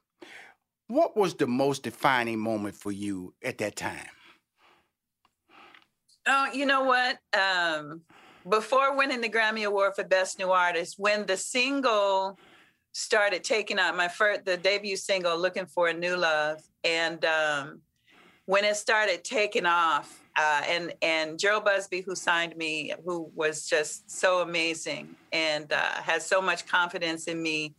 what 0.89 1.17
was 1.17 1.35
the 1.35 1.47
most 1.47 1.85
defining 1.85 2.39
moment 2.39 2.75
for 2.75 2.93
you 2.93 3.33
at 3.43 3.59
that 3.59 3.77
time? 3.77 4.09
Oh 6.27 6.49
you 6.53 6.67
know 6.67 6.83
what? 6.83 7.19
Um 7.33 8.03
before 8.49 8.97
winning 8.97 9.21
the 9.21 9.29
Grammy 9.29 9.65
Award 9.65 9.95
for 9.95 10.05
Best 10.05 10.39
New 10.39 10.51
Artist, 10.51 10.97
when 10.99 11.27
the 11.27 11.37
single 11.37 12.39
started 12.93 13.43
taking 13.43 13.79
out 13.79 13.97
my 13.97 14.09
first 14.09 14.45
the 14.45 14.57
debut 14.57 14.97
single, 14.97 15.39
"Looking 15.39 15.67
for 15.67 15.89
a 15.89 15.95
New 15.95 16.17
Love," 16.17 16.63
and 16.85 17.25
um, 17.25 17.81
when 18.47 18.65
it 18.65 18.77
started 18.77 19.25
taking 19.25 19.67
off, 19.67 20.21
uh, 20.37 20.63
and 20.69 20.93
and 21.03 21.39
Gerald 21.39 21.65
Busby, 21.65 22.03
who 22.03 22.15
signed 22.15 22.57
me, 22.57 22.93
who 23.05 23.31
was 23.35 23.67
just 23.69 24.11
so 24.11 24.41
amazing 24.41 25.17
and 25.33 25.73
uh, 25.73 26.03
has 26.03 26.27
so 26.27 26.41
much 26.41 26.67
confidence 26.67 27.27
in 27.27 27.43
me, 27.43 27.75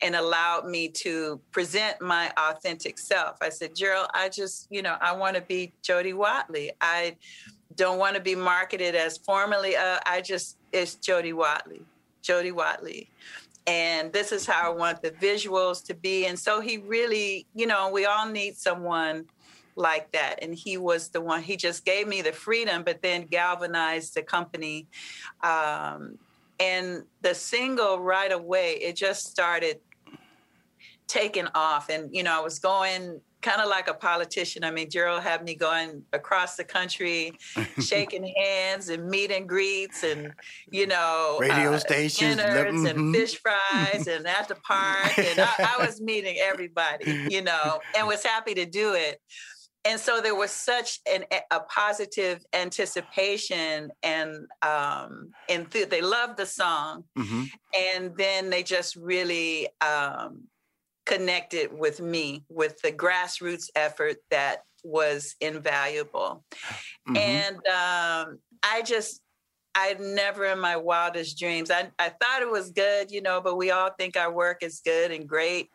and 0.00 0.14
allowed 0.14 0.66
me 0.66 0.88
to 0.88 1.40
present 1.50 2.00
my 2.00 2.32
authentic 2.36 2.98
self. 2.98 3.38
I 3.40 3.48
said, 3.48 3.74
Gerald, 3.74 4.08
I 4.14 4.28
just, 4.28 4.68
you 4.70 4.82
know, 4.82 4.96
I 5.00 5.12
want 5.12 5.36
to 5.36 5.42
be 5.42 5.72
Jody 5.82 6.12
Watley. 6.12 6.72
I 6.80 7.16
don't 7.78 7.98
want 7.98 8.16
to 8.16 8.20
be 8.20 8.34
marketed 8.34 8.94
as 8.94 9.16
formally. 9.16 9.76
Uh, 9.76 9.98
I 10.04 10.20
just, 10.20 10.58
it's 10.72 10.96
Jody 10.96 11.32
Watley, 11.32 11.80
Jody 12.20 12.52
Watley. 12.52 13.08
And 13.66 14.12
this 14.12 14.32
is 14.32 14.44
how 14.46 14.70
I 14.70 14.74
want 14.74 15.00
the 15.00 15.12
visuals 15.12 15.84
to 15.86 15.94
be. 15.94 16.26
And 16.26 16.38
so 16.38 16.60
he 16.60 16.78
really, 16.78 17.46
you 17.54 17.66
know, 17.66 17.88
we 17.90 18.04
all 18.04 18.28
need 18.28 18.56
someone 18.56 19.26
like 19.76 20.10
that. 20.12 20.42
And 20.42 20.54
he 20.54 20.76
was 20.76 21.08
the 21.08 21.20
one, 21.20 21.42
he 21.42 21.56
just 21.56 21.84
gave 21.84 22.08
me 22.08 22.20
the 22.20 22.32
freedom, 22.32 22.82
but 22.82 23.00
then 23.00 23.26
galvanized 23.26 24.14
the 24.14 24.22
company. 24.22 24.86
Um, 25.42 26.18
and 26.58 27.04
the 27.22 27.34
single 27.34 28.00
right 28.00 28.32
away, 28.32 28.72
it 28.72 28.96
just 28.96 29.26
started 29.26 29.78
taking 31.08 31.48
off. 31.54 31.88
And, 31.88 32.14
you 32.14 32.22
know, 32.22 32.38
I 32.38 32.40
was 32.40 32.58
going 32.58 33.20
kind 33.40 33.60
of 33.60 33.68
like 33.68 33.88
a 33.88 33.94
politician. 33.94 34.64
I 34.64 34.70
mean, 34.70 34.90
Gerald 34.90 35.22
had 35.22 35.44
me 35.44 35.54
going 35.54 36.02
across 36.12 36.56
the 36.56 36.64
country, 36.64 37.32
shaking 37.80 38.32
hands 38.36 38.88
and 38.88 39.08
meet 39.08 39.30
and 39.30 39.48
greets 39.48 40.04
and, 40.04 40.32
you 40.70 40.86
know, 40.86 41.38
radio 41.40 41.72
uh, 41.72 41.78
stations, 41.78 42.36
dinners 42.36 42.74
mm-hmm. 42.74 42.86
and 42.86 43.14
fish 43.14 43.40
fries 43.40 44.06
and 44.06 44.26
at 44.26 44.48
the 44.48 44.56
park. 44.56 45.18
And 45.18 45.40
I, 45.40 45.74
I 45.78 45.84
was 45.84 46.00
meeting 46.00 46.36
everybody, 46.40 47.26
you 47.30 47.42
know, 47.42 47.80
and 47.96 48.06
was 48.06 48.24
happy 48.24 48.54
to 48.54 48.66
do 48.66 48.94
it 48.94 49.20
and 49.84 49.98
so 49.98 50.20
there 50.20 50.34
was 50.34 50.50
such 50.50 51.00
an, 51.10 51.24
a 51.50 51.60
positive 51.60 52.44
anticipation 52.52 53.90
and 54.02 54.46
um 54.62 55.30
and 55.48 55.70
th- 55.70 55.88
they 55.88 56.02
loved 56.02 56.36
the 56.36 56.46
song 56.46 57.04
mm-hmm. 57.16 57.44
and 57.78 58.16
then 58.16 58.50
they 58.50 58.62
just 58.62 58.96
really 58.96 59.68
um 59.80 60.42
connected 61.08 61.76
with 61.76 62.00
me 62.00 62.44
with 62.48 62.80
the 62.82 62.92
grassroots 62.92 63.70
effort 63.74 64.16
that 64.30 64.58
was 64.84 65.34
invaluable 65.40 66.44
Mm-hmm. 67.08 67.16
and 67.16 67.56
um 67.56 68.38
i 68.62 68.82
just 68.84 69.22
I 69.74 69.94
never 70.00 70.46
in 70.46 70.58
my 70.58 70.76
wildest 70.76 71.38
dreams. 71.38 71.70
I, 71.70 71.90
I 72.00 72.08
thought 72.08 72.42
it 72.42 72.50
was 72.50 72.70
good, 72.72 73.12
you 73.12 73.22
know, 73.22 73.40
but 73.40 73.56
we 73.56 73.70
all 73.70 73.90
think 73.96 74.16
our 74.16 74.32
work 74.32 74.64
is 74.64 74.80
good 74.84 75.12
and 75.12 75.28
great. 75.28 75.70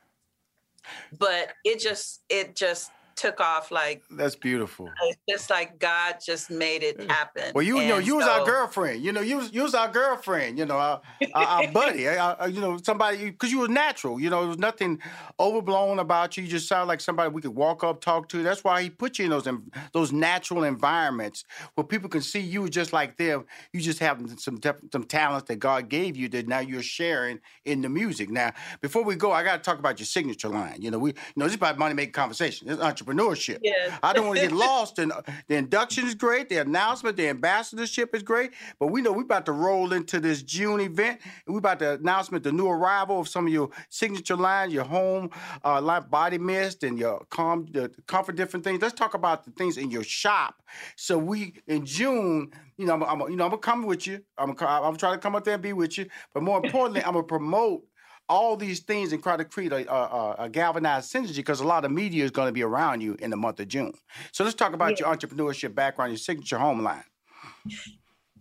But 1.17 1.53
it 1.63 1.79
just 1.79 2.21
it 2.27 2.53
just 2.53 2.91
took 3.15 3.39
off 3.39 3.71
like 3.71 4.03
That's 4.09 4.35
beautiful. 4.35 4.89
it's 5.03 5.17
just 5.29 5.49
like 5.49 5.79
God 5.79 6.17
just 6.23 6.49
made 6.49 6.83
it 6.83 7.09
happen. 7.09 7.51
Well, 7.53 7.63
you, 7.63 7.79
you 7.79 7.87
know, 7.87 7.97
you 7.97 8.15
was 8.15 8.25
our 8.25 8.45
girlfriend. 8.45 9.03
You 9.03 9.11
know, 9.11 9.21
you 9.21 9.37
was, 9.37 9.53
you 9.53 9.63
was 9.63 9.73
our 9.73 9.87
girlfriend. 9.87 10.57
You 10.57 10.65
know, 10.65 10.77
our, 10.77 11.01
our, 11.33 11.43
our 11.43 11.67
buddy. 11.71 12.07
uh, 12.07 12.35
uh, 12.41 12.45
you 12.47 12.61
know, 12.61 12.77
somebody 12.83 13.31
because 13.31 13.51
you 13.51 13.59
was 13.59 13.69
natural. 13.69 14.19
You 14.19 14.29
know, 14.29 14.41
there 14.41 14.49
was 14.49 14.57
nothing 14.57 14.99
overblown 15.39 15.99
about 15.99 16.37
you. 16.37 16.43
You 16.43 16.49
just 16.49 16.67
sounded 16.67 16.87
like 16.87 17.01
somebody 17.01 17.29
we 17.29 17.41
could 17.41 17.55
walk 17.55 17.83
up, 17.83 18.01
talk 18.01 18.29
to. 18.29 18.43
That's 18.43 18.63
why 18.63 18.83
he 18.83 18.89
put 18.89 19.19
you 19.19 19.25
in 19.25 19.31
those 19.31 19.47
those 19.93 20.11
natural 20.11 20.63
environments 20.63 21.43
where 21.75 21.85
people 21.85 22.09
can 22.09 22.21
see 22.21 22.39
you 22.39 22.67
just 22.69 22.93
like 22.93 23.17
them. 23.17 23.45
You 23.71 23.81
just 23.81 23.99
have 23.99 24.19
some 24.37 24.59
some 24.91 25.03
talents 25.03 25.47
that 25.47 25.57
God 25.57 25.89
gave 25.89 26.15
you 26.15 26.29
that 26.29 26.47
now 26.47 26.59
you're 26.59 26.83
sharing 26.83 27.39
in 27.65 27.81
the 27.81 27.89
music. 27.89 28.29
Now, 28.29 28.53
before 28.81 29.03
we 29.03 29.15
go, 29.15 29.31
I 29.31 29.43
got 29.43 29.57
to 29.57 29.61
talk 29.61 29.79
about 29.79 29.99
your 29.99 30.05
signature 30.05 30.49
line. 30.49 30.81
You 30.81 30.91
know, 30.91 30.99
we 30.99 31.11
you 31.11 31.15
know 31.35 31.45
this 31.45 31.53
is 31.53 31.57
about 31.57 31.77
money 31.77 31.93
making 31.93 32.13
conversation. 32.13 32.69
It's 32.69 32.81
entrepreneurship. 33.03 33.59
Yes. 33.61 33.97
I 34.01 34.13
don't 34.13 34.27
want 34.27 34.39
to 34.39 34.47
get 34.47 34.55
lost 34.55 34.99
in 34.99 35.11
the 35.47 35.55
induction 35.55 36.05
is 36.05 36.15
great, 36.15 36.49
the 36.49 36.57
announcement, 36.57 37.17
the 37.17 37.27
ambassadorship 37.29 38.15
is 38.15 38.23
great, 38.23 38.51
but 38.79 38.87
we 38.87 39.01
know 39.01 39.11
we're 39.11 39.23
about 39.23 39.45
to 39.45 39.51
roll 39.51 39.93
into 39.93 40.19
this 40.19 40.43
June 40.43 40.79
event, 40.79 41.19
and 41.45 41.53
we 41.53 41.59
about 41.59 41.79
to 41.79 41.93
announcement 41.93 42.43
the 42.43 42.51
new 42.51 42.67
arrival 42.67 43.19
of 43.19 43.27
some 43.27 43.47
of 43.47 43.53
your 43.53 43.69
signature 43.89 44.35
lines, 44.35 44.73
your 44.73 44.83
home 44.83 45.29
uh, 45.63 45.81
line 45.81 46.03
body 46.09 46.37
mist 46.37 46.83
and 46.83 46.97
your 46.97 47.25
calm, 47.29 47.65
the 47.71 47.91
comfort 48.07 48.35
different 48.35 48.63
things. 48.63 48.81
Let's 48.81 48.93
talk 48.93 49.13
about 49.13 49.43
the 49.43 49.51
things 49.51 49.77
in 49.77 49.91
your 49.91 50.03
shop. 50.03 50.61
So 50.95 51.17
we 51.17 51.53
in 51.67 51.85
June, 51.85 52.51
you 52.77 52.85
know, 52.85 52.93
I'm, 52.93 53.03
I'm 53.03 53.19
you 53.29 53.35
know 53.35 53.45
I'm 53.45 53.51
gonna 53.51 53.57
come 53.57 53.85
with 53.85 54.07
you. 54.07 54.21
I'm 54.37 54.53
gonna, 54.53 54.87
I'm 54.87 54.97
trying 54.97 55.13
to 55.13 55.19
come 55.19 55.35
up 55.35 55.43
there 55.43 55.55
and 55.55 55.63
be 55.63 55.73
with 55.73 55.97
you, 55.97 56.07
but 56.33 56.43
more 56.43 56.63
importantly, 56.63 57.03
I'm 57.03 57.13
gonna 57.13 57.23
promote 57.23 57.83
all 58.29 58.55
these 58.55 58.79
things 58.79 59.13
and 59.13 59.21
try 59.21 59.37
to 59.37 59.45
create 59.45 59.71
a, 59.71 60.49
galvanized 60.51 61.13
synergy 61.13 61.37
because 61.37 61.59
a 61.59 61.67
lot 61.67 61.85
of 61.85 61.91
media 61.91 62.23
is 62.23 62.31
going 62.31 62.47
to 62.47 62.53
be 62.53 62.63
around 62.63 63.01
you 63.01 63.15
in 63.19 63.29
the 63.29 63.37
month 63.37 63.59
of 63.59 63.67
June. 63.67 63.93
So 64.31 64.43
let's 64.43 64.55
talk 64.55 64.73
about 64.73 64.99
your 64.99 65.09
entrepreneurship 65.09 65.75
background, 65.75 66.11
your 66.11 66.17
signature 66.17 66.57
home 66.57 66.81
line. 66.83 67.03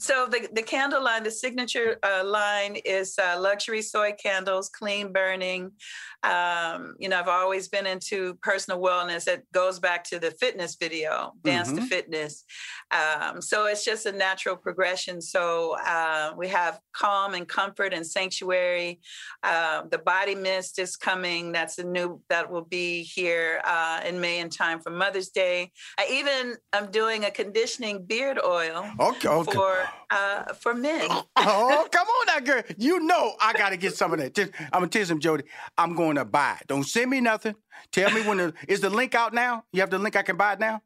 So 0.03 0.27
the, 0.27 0.49
the 0.53 0.63
candle 0.63 1.01
line, 1.05 1.23
the 1.23 1.31
signature 1.31 1.97
uh, 2.03 2.25
line 2.25 2.75
is 2.85 3.17
uh, 3.21 3.39
luxury 3.39 3.83
soy 3.83 4.15
candles, 4.21 4.69
clean 4.69 5.13
burning. 5.13 5.71
Um, 6.25 6.97
you 6.99 7.09
know, 7.09 7.21
I've 7.21 7.29
always 7.29 7.69
been 7.69 7.87
into 7.87 8.35
personal 8.43 8.81
wellness. 8.81 9.29
It 9.29 9.47
goes 9.53 9.79
back 9.79 10.03
to 10.05 10.19
the 10.19 10.33
fitness 10.33 10.75
video, 10.75 11.35
Dance 11.45 11.69
to 11.69 11.81
Mhm. 11.83 11.87
Fitness. 11.89 12.45
Um, 12.91 13.41
so 13.41 13.67
it's 13.67 13.85
just 13.85 14.07
a 14.07 14.13
natural 14.13 14.57
progression. 14.57 15.21
So 15.21 15.77
uh, 15.79 16.33
we 16.37 16.49
have 16.49 16.81
calm 16.93 17.35
and 17.35 17.47
comfort 17.47 17.95
and 17.95 18.05
sanctuary. 18.05 19.01
Uh, 19.45 19.83
the 19.89 19.99
body 19.99 20.35
mist 20.35 20.81
is 20.81 20.97
coming. 20.97 21.53
That's 21.53 21.79
a 21.79 21.85
new 21.85 22.21
that 22.29 22.51
will 22.51 22.65
be 22.65 23.05
here 23.05 23.61
uh, 23.65 24.01
in 24.05 24.21
May 24.21 24.41
in 24.41 24.51
time 24.51 24.81
for 24.81 24.91
Mother's 24.91 25.29
Day. 25.29 25.71
I 25.97 26.09
even 26.11 26.57
am 26.73 26.91
doing 26.91 27.25
a 27.25 27.31
conditioning 27.31 28.05
beard 28.05 28.41
oil 28.45 28.91
Okay, 28.99 29.29
okay. 29.29 29.53
for 29.53 29.89
uh, 30.11 30.53
for 30.55 30.75
men. 30.75 31.07
oh, 31.37 31.89
come 31.91 32.07
on 32.07 32.27
now, 32.27 32.41
girl. 32.41 32.63
You 32.77 33.01
know 33.01 33.35
I 33.41 33.53
gotta 33.53 33.77
get 33.77 33.95
some 33.95 34.13
of 34.13 34.19
that. 34.19 34.39
I'm 34.39 34.71
gonna 34.73 34.89
tell 34.89 35.05
something, 35.05 35.21
Jody. 35.21 35.45
I'm 35.79 35.95
going 35.95 36.17
to 36.17 36.25
buy 36.25 36.59
it. 36.61 36.67
Don't 36.67 36.85
send 36.85 37.11
me 37.11 37.21
nothing. 37.21 37.55
Tell 37.91 38.11
me 38.11 38.23
when 38.23 38.39
the 38.39 38.55
is 38.69 38.81
the 38.81 38.91
link 38.91 39.15
out 39.15 39.33
now? 39.33 39.65
You 39.73 39.81
have 39.81 39.91
the 39.91 39.99
link 39.99 40.17
I 40.17 40.23
can 40.23 40.37
buy 40.37 40.55
it 40.55 40.61
now? 40.61 40.83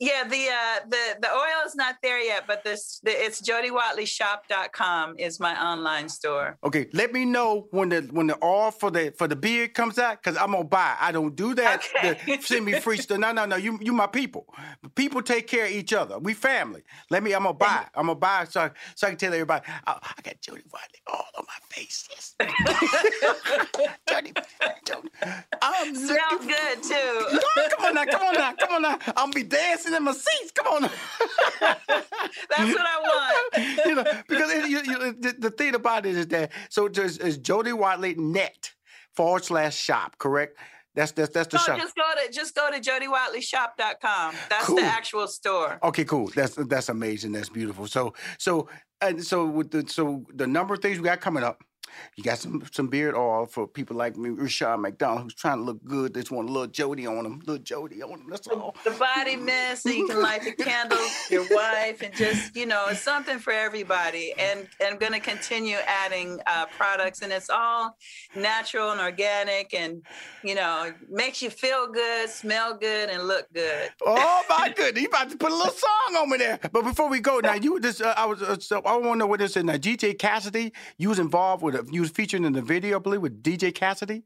Yeah, 0.00 0.24
the 0.24 0.48
uh, 0.48 0.86
the 0.88 1.18
the 1.20 1.30
oil 1.30 1.66
is 1.66 1.76
not 1.76 1.96
there 2.02 2.20
yet, 2.20 2.44
but 2.48 2.64
this 2.64 3.00
the, 3.04 3.12
it's 3.12 3.40
jodywatleyshop.com 3.40 5.14
is 5.18 5.38
my 5.38 5.60
online 5.62 6.08
store. 6.08 6.58
Okay, 6.64 6.88
let 6.92 7.12
me 7.12 7.24
know 7.24 7.68
when 7.70 7.90
the 7.90 8.00
when 8.10 8.26
the 8.26 8.36
oil 8.44 8.72
for 8.72 8.90
the 8.90 9.14
for 9.16 9.28
the 9.28 9.36
beard 9.36 9.72
comes 9.72 9.98
out, 9.98 10.20
cause 10.22 10.36
I'm 10.36 10.50
gonna 10.50 10.64
buy. 10.64 10.96
I 11.00 11.12
don't 11.12 11.36
do 11.36 11.54
that. 11.54 11.84
Okay. 11.96 12.36
to 12.36 12.42
send 12.42 12.64
me 12.64 12.80
free 12.80 12.96
stuff. 12.96 13.18
No, 13.18 13.30
no, 13.30 13.44
no. 13.46 13.54
You 13.54 13.78
you 13.80 13.92
my 13.92 14.08
people. 14.08 14.52
People 14.96 15.22
take 15.22 15.46
care 15.46 15.66
of 15.66 15.70
each 15.70 15.92
other. 15.92 16.18
We 16.18 16.34
family. 16.34 16.82
Let 17.10 17.22
me. 17.22 17.32
I'm 17.32 17.44
gonna 17.44 17.54
buy. 17.54 17.86
I'm 17.94 18.06
gonna 18.06 18.16
buy 18.16 18.44
so 18.44 18.62
I, 18.62 18.70
so 18.96 19.06
I 19.06 19.10
can 19.10 19.18
tell 19.18 19.32
everybody. 19.32 19.64
I, 19.86 19.92
I 19.92 20.22
got 20.22 20.40
Jody 20.40 20.62
Watley 20.72 21.00
all 21.06 21.24
on 21.38 21.44
my 21.46 21.54
face. 21.70 22.08
Yes. 22.10 22.34
Jody, 24.08 24.32
Jody. 24.84 25.08
I'm 25.62 25.94
Smells 25.94 26.46
good 26.46 26.82
too. 26.82 27.38
No, 27.56 27.68
come 27.68 27.86
on 27.86 27.94
now, 27.94 28.04
come 28.04 28.22
on 28.22 28.34
now, 28.34 28.52
come 28.54 28.72
on 28.72 28.82
now. 28.82 28.98
I'm 29.08 29.30
gonna 29.30 29.32
be 29.32 29.42
dancing 29.44 29.83
in 29.92 30.02
my 30.04 30.12
seats. 30.12 30.52
Come 30.54 30.66
on. 30.68 30.82
That's 31.60 32.74
what 32.74 32.86
I 32.86 32.98
want. 33.00 33.68
you 33.86 33.94
know, 33.96 34.04
because 34.28 34.50
it, 34.50 34.68
you, 34.70 34.78
you, 34.84 35.12
the, 35.12 35.34
the 35.38 35.50
thing 35.50 35.74
about 35.74 36.06
it 36.06 36.16
is 36.16 36.26
that 36.28 36.52
so 36.68 36.86
it's, 36.86 36.98
it's 36.98 37.36
Jody 37.36 37.72
Watley 37.72 38.14
net 38.14 38.72
forward 39.14 39.44
slash 39.44 39.76
shop, 39.76 40.16
correct? 40.18 40.56
That's 40.94 41.10
that's 41.12 41.32
that's 41.32 41.48
the 41.48 41.56
No, 41.56 41.62
shop. 41.64 41.78
just 41.78 41.96
go 41.96 42.02
to 42.24 42.32
just 42.32 42.54
go 42.54 42.70
to 42.70 42.78
jodywatleyshop.com. 42.80 44.34
That's 44.48 44.66
Cool. 44.66 44.76
the 44.76 44.82
actual 44.82 45.26
store. 45.26 45.78
Okay, 45.82 46.04
cool. 46.04 46.28
That's 46.28 46.54
that's 46.54 46.88
amazing. 46.88 47.32
That's 47.32 47.48
beautiful. 47.48 47.86
So 47.86 48.14
so 48.38 48.68
and 49.00 49.24
so 49.24 49.44
with 49.44 49.70
the 49.72 49.84
so 49.88 50.24
the 50.32 50.46
number 50.46 50.74
of 50.74 50.80
things 50.80 50.98
we 50.98 51.04
got 51.04 51.20
coming 51.20 51.42
up. 51.42 51.62
You 52.16 52.24
got 52.24 52.38
some 52.38 52.62
some 52.72 52.88
beard 52.88 53.14
oil 53.14 53.46
for 53.46 53.66
people 53.66 53.96
like 53.96 54.16
me, 54.16 54.30
Rushion 54.30 54.80
McDonald, 54.80 55.22
who's 55.24 55.34
trying 55.34 55.58
to 55.58 55.64
look 55.64 55.84
good. 55.84 56.14
They 56.14 56.20
just 56.20 56.32
want 56.32 56.48
a 56.48 56.52
little 56.52 56.68
Jody 56.68 57.06
on 57.06 57.24
them, 57.24 57.40
little 57.46 57.62
Jody 57.62 58.02
on 58.02 58.10
them. 58.10 58.26
That's 58.28 58.46
all. 58.48 58.74
The 58.84 58.90
body 58.92 59.36
mist, 59.36 59.82
so 59.84 59.90
you 59.90 60.06
can 60.06 60.22
light 60.22 60.42
the 60.42 60.52
candles, 60.52 61.10
your 61.30 61.44
wife, 61.50 62.02
and 62.02 62.14
just 62.14 62.56
you 62.56 62.66
know, 62.66 62.86
it's 62.88 63.00
something 63.00 63.38
for 63.38 63.52
everybody. 63.52 64.32
And, 64.38 64.60
and 64.80 64.90
I'm 64.90 64.98
going 64.98 65.12
to 65.12 65.20
continue 65.20 65.76
adding 65.86 66.40
uh, 66.46 66.66
products, 66.66 67.22
and 67.22 67.32
it's 67.32 67.50
all 67.50 67.96
natural 68.34 68.90
and 68.90 69.00
organic, 69.00 69.74
and 69.74 70.02
you 70.42 70.54
know, 70.54 70.92
makes 71.10 71.42
you 71.42 71.50
feel 71.50 71.86
good, 71.90 72.28
smell 72.30 72.76
good, 72.76 73.08
and 73.10 73.26
look 73.26 73.46
good. 73.52 73.90
Oh 74.04 74.42
my 74.48 74.72
goodness! 74.74 75.02
You 75.02 75.08
about 75.08 75.30
to 75.30 75.36
put 75.36 75.50
a 75.50 75.54
little 75.54 75.72
song 75.72 76.16
on 76.16 76.30
me 76.30 76.38
there. 76.38 76.58
But 76.72 76.82
before 76.82 77.08
we 77.08 77.20
go, 77.20 77.40
now 77.40 77.54
you 77.54 77.80
this 77.80 78.00
uh, 78.00 78.14
I 78.16 78.26
was 78.26 78.42
uh, 78.42 78.58
so 78.58 78.80
I 78.80 78.96
want 78.96 79.14
to 79.14 79.18
know 79.20 79.26
what 79.26 79.40
this 79.40 79.56
is. 79.56 79.64
Now 79.64 79.74
DJ 79.74 80.18
Cassidy, 80.18 80.72
you 80.98 81.08
was 81.08 81.18
involved 81.18 81.62
with 81.62 81.74
a, 81.74 81.83
you 81.90 82.00
was 82.02 82.10
featured 82.10 82.44
in 82.44 82.52
the 82.52 82.62
video, 82.62 82.98
I 82.98 83.00
believe, 83.02 83.20
with 83.22 83.42
DJ 83.42 83.74
Cassidy. 83.74 84.22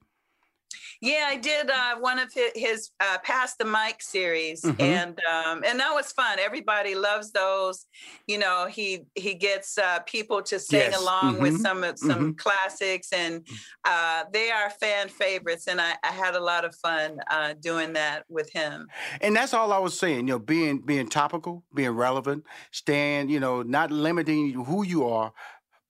Yeah, 1.00 1.26
I 1.28 1.36
did 1.36 1.70
uh, 1.70 1.96
one 2.00 2.18
of 2.18 2.32
his, 2.32 2.50
his 2.56 2.90
uh, 3.00 3.18
Pass 3.22 3.54
the 3.54 3.64
Mic 3.64 4.02
series, 4.02 4.62
Mhm. 4.62 4.80
and 4.80 5.20
um, 5.32 5.62
and 5.64 5.78
that 5.78 5.94
was 5.94 6.10
fun. 6.12 6.38
Everybody 6.40 6.94
loves 6.96 7.30
those. 7.30 7.86
You 8.26 8.38
know, 8.38 8.66
he 8.66 9.04
he 9.14 9.34
gets 9.34 9.78
uh, 9.78 10.00
people 10.00 10.42
to 10.42 10.58
sing 10.58 10.80
Yes. 10.90 11.00
along 11.00 11.38
with 11.40 11.54
Mhm. 11.54 11.60
some 11.60 11.84
of- 11.84 11.98
some 11.98 12.34
Mhm. 12.34 12.38
classics, 12.38 13.12
and 13.12 13.46
uh, 13.84 14.24
they 14.32 14.50
are 14.50 14.70
fan 14.70 15.08
favorites. 15.08 15.68
And 15.68 15.80
I, 15.80 15.94
I 16.02 16.08
had 16.08 16.34
a 16.34 16.40
lot 16.40 16.64
of 16.64 16.74
fun 16.74 17.20
uh, 17.30 17.54
doing 17.60 17.92
that 17.92 18.24
with 18.28 18.50
him. 18.52 18.88
And 19.20 19.36
that's 19.36 19.54
all 19.54 19.72
I 19.72 19.78
was 19.78 19.96
saying, 19.98 20.26
you 20.26 20.34
know, 20.34 20.38
being 20.40 20.80
being 20.80 21.08
topical, 21.08 21.62
being 21.72 21.90
relevant, 21.92 22.44
staying, 22.72 23.28
you 23.30 23.38
know, 23.40 23.62
not 23.62 23.90
limiting 23.92 24.52
who 24.64 24.82
you 24.84 25.08
are 25.08 25.32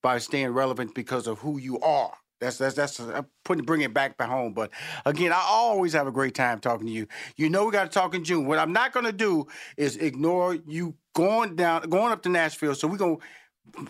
by 0.09 0.17
staying 0.17 0.49
relevant 0.49 0.95
because 0.95 1.27
of 1.27 1.39
who 1.39 1.59
you 1.59 1.79
are. 1.81 2.15
That's 2.41 2.57
that's 2.57 2.75
that's 2.75 2.99
uh, 2.99 3.21
putting 3.45 3.67
bringing 3.67 3.91
it 3.91 3.93
back 3.93 4.17
back 4.17 4.31
home. 4.31 4.55
But 4.55 4.71
again, 5.05 5.33
I 5.33 5.45
always 5.47 5.93
have 5.93 6.07
a 6.07 6.11
great 6.11 6.35
time 6.35 6.61
talking 6.61 6.87
to 6.87 6.93
you. 6.93 7.07
You 7.37 7.51
know, 7.51 7.67
we 7.67 7.73
got 7.73 7.85
to 7.85 7.91
talk 7.91 8.15
in 8.15 8.25
June. 8.25 8.47
What 8.47 8.59
I'm 8.59 8.73
not 8.73 8.95
going 8.95 9.05
to 9.05 9.13
do 9.13 9.49
is 9.77 9.97
ignore 9.99 10.55
you 10.55 10.95
going 11.15 11.57
down, 11.57 11.83
going 11.91 12.11
up 12.11 12.23
to 12.23 12.31
Nashville. 12.31 12.75
So 12.75 12.89
we're 12.89 12.97
gonna 12.97 13.19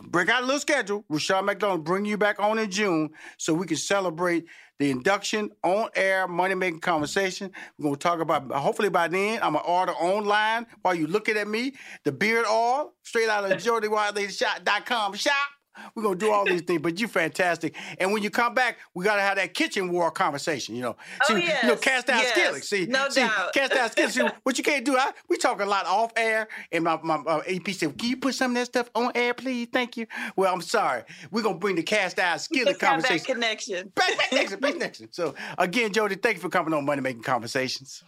break 0.09 0.29
out 0.29 0.43
a 0.43 0.47
little 0.47 0.61
schedule. 0.61 1.05
Rushion 1.09 1.45
McDonald 1.45 1.85
bring 1.85 2.05
you 2.05 2.19
back 2.19 2.41
on 2.41 2.59
in 2.59 2.69
June 2.69 3.11
so 3.37 3.55
we 3.55 3.65
can 3.65 3.77
celebrate 3.77 4.47
the 4.81 4.91
induction 4.91 5.51
on 5.63 5.89
air 5.95 6.27
money 6.27 6.57
making 6.57 6.81
conversation. 6.81 7.53
We're 7.79 7.85
gonna 7.85 7.97
talk 7.97 8.19
about 8.19 8.51
hopefully 8.51 8.89
by 8.89 9.07
then 9.07 9.41
I'm 9.41 9.53
gonna 9.53 9.67
order 9.67 9.93
online 9.93 10.67
while 10.83 10.97
you 10.97 11.07
looking 11.07 11.37
at 11.37 11.47
me 11.47 11.75
the 12.03 12.11
beard 12.11 12.47
oil 12.47 12.95
straight 13.05 13.29
out 13.29 13.45
of 13.45 13.53
JodyWatleyShop.com 13.63 15.15
shop. 15.15 15.58
We're 15.95 16.03
gonna 16.03 16.17
do 16.17 16.31
all 16.31 16.45
these 16.45 16.63
things, 16.63 16.81
but 16.83 16.99
you're 16.99 17.09
fantastic. 17.09 17.75
And 17.99 18.13
when 18.13 18.23
you 18.23 18.31
come 18.31 18.55
back, 18.55 18.79
we 18.95 19.05
gotta 19.05 19.23
have 19.23 19.37
that 19.37 19.55
kitchen 19.55 19.91
war 19.91 20.11
conversation. 20.11 20.75
You 20.77 20.83
know, 20.83 20.97
Oh, 21.29 21.35
see, 21.37 21.43
you 21.45 21.69
know, 21.69 21.77
cast 21.77 22.09
out 22.09 22.23
yes, 22.23 22.31
skillet. 22.33 22.65
See, 22.65 22.87
no 22.87 23.09
see, 23.09 23.21
doubt. 23.21 23.53
cast 23.53 23.73
out 23.73 23.93
skillet. 23.93 24.13
See, 24.13 24.29
what 24.43 24.59
you 24.59 24.65
can't 24.65 24.85
do. 24.85 24.97
I, 24.97 25.13
we 25.29 25.37
talk 25.37 25.61
a 25.61 25.65
lot 25.65 25.87
off 25.87 26.13
air, 26.17 26.49
and 26.73 26.85
my 26.85 26.99
my 27.03 27.17
uh, 27.17 27.43
AP 27.49 27.69
said, 27.71 27.97
"Can 27.99 28.09
you 28.11 28.17
put 28.17 28.35
some 28.35 28.53
of 28.53 28.55
that 28.57 28.67
stuff 28.67 28.91
on 28.95 29.13
air, 29.15 29.35
please? 29.35 29.69
Thank 29.73 29.97
you." 29.97 30.07
Well, 30.37 30.53
I'm 30.53 30.61
sorry. 30.63 31.03
We're 31.31 31.43
gonna 31.43 31.59
bring 31.59 31.77
the 31.77 31.83
cast 31.83 32.19
out 32.19 32.41
skillet 32.41 32.67
Let's 32.67 32.81
have 32.83 33.03
that 33.03 33.09
conversation. 33.09 33.35
connection. 33.35 33.89
Back, 33.95 34.17
back 34.19 34.33
next, 34.33 34.61
back 34.61 34.77
next. 34.79 35.03
So 35.15 35.35
again, 35.57 35.93
Jody, 35.93 36.15
thank 36.17 36.37
you 36.37 36.41
for 36.43 36.49
coming 36.49 36.73
on 36.75 36.85
Money 36.85 37.01
Making 37.03 37.23
Conversations. 37.23 38.03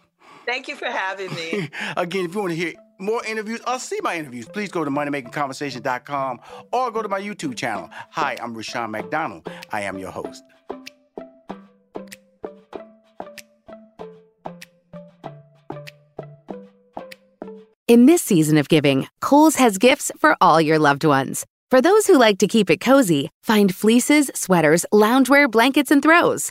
Thank 0.51 0.67
you 0.67 0.75
for 0.75 0.87
having 0.87 1.33
me. 1.33 1.71
again, 1.97 2.25
if 2.25 2.35
you 2.35 2.41
want 2.41 2.51
to 2.51 2.57
hear 2.57 2.73
more 2.99 3.25
interviews 3.25 3.61
or 3.69 3.79
see 3.79 4.01
my 4.03 4.17
interviews, 4.17 4.49
please 4.49 4.69
go 4.69 4.85
to 4.85 4.91
moneymakingconversation.com 4.91 6.41
or 6.73 6.91
go 6.91 7.03
to 7.03 7.09
my 7.09 7.21
YouTube 7.21 7.57
channel. 7.57 7.89
Hi, 8.11 8.37
I'm 8.43 8.57
Rushion 8.57 8.91
McDonald. 8.91 9.49
I 9.71 9.83
am 9.83 9.97
your 9.97 10.11
host. 10.11 10.43
In 17.87 18.07
this 18.07 18.21
season 18.21 18.59
of 18.59 18.69
giving, 18.69 19.07
Kohl's 19.21 19.55
has 19.55 19.79
gifts 19.79 20.11
for 20.19 20.37
all 20.41 20.61
your 20.61 20.81
loved 20.81 21.05
ones. 21.05 21.47
For 21.71 21.81
those 21.81 22.09
who 22.09 22.19
like 22.19 22.39
to 22.39 22.49
keep 22.49 22.71
it 22.71 22.81
cozy, 22.81 23.31
find 23.45 23.73
fleeces, 23.73 24.33
sweaters, 24.35 24.85
loungewear, 24.93 25.49
blankets, 25.49 25.93
and 25.93 26.03
throws. 26.03 26.51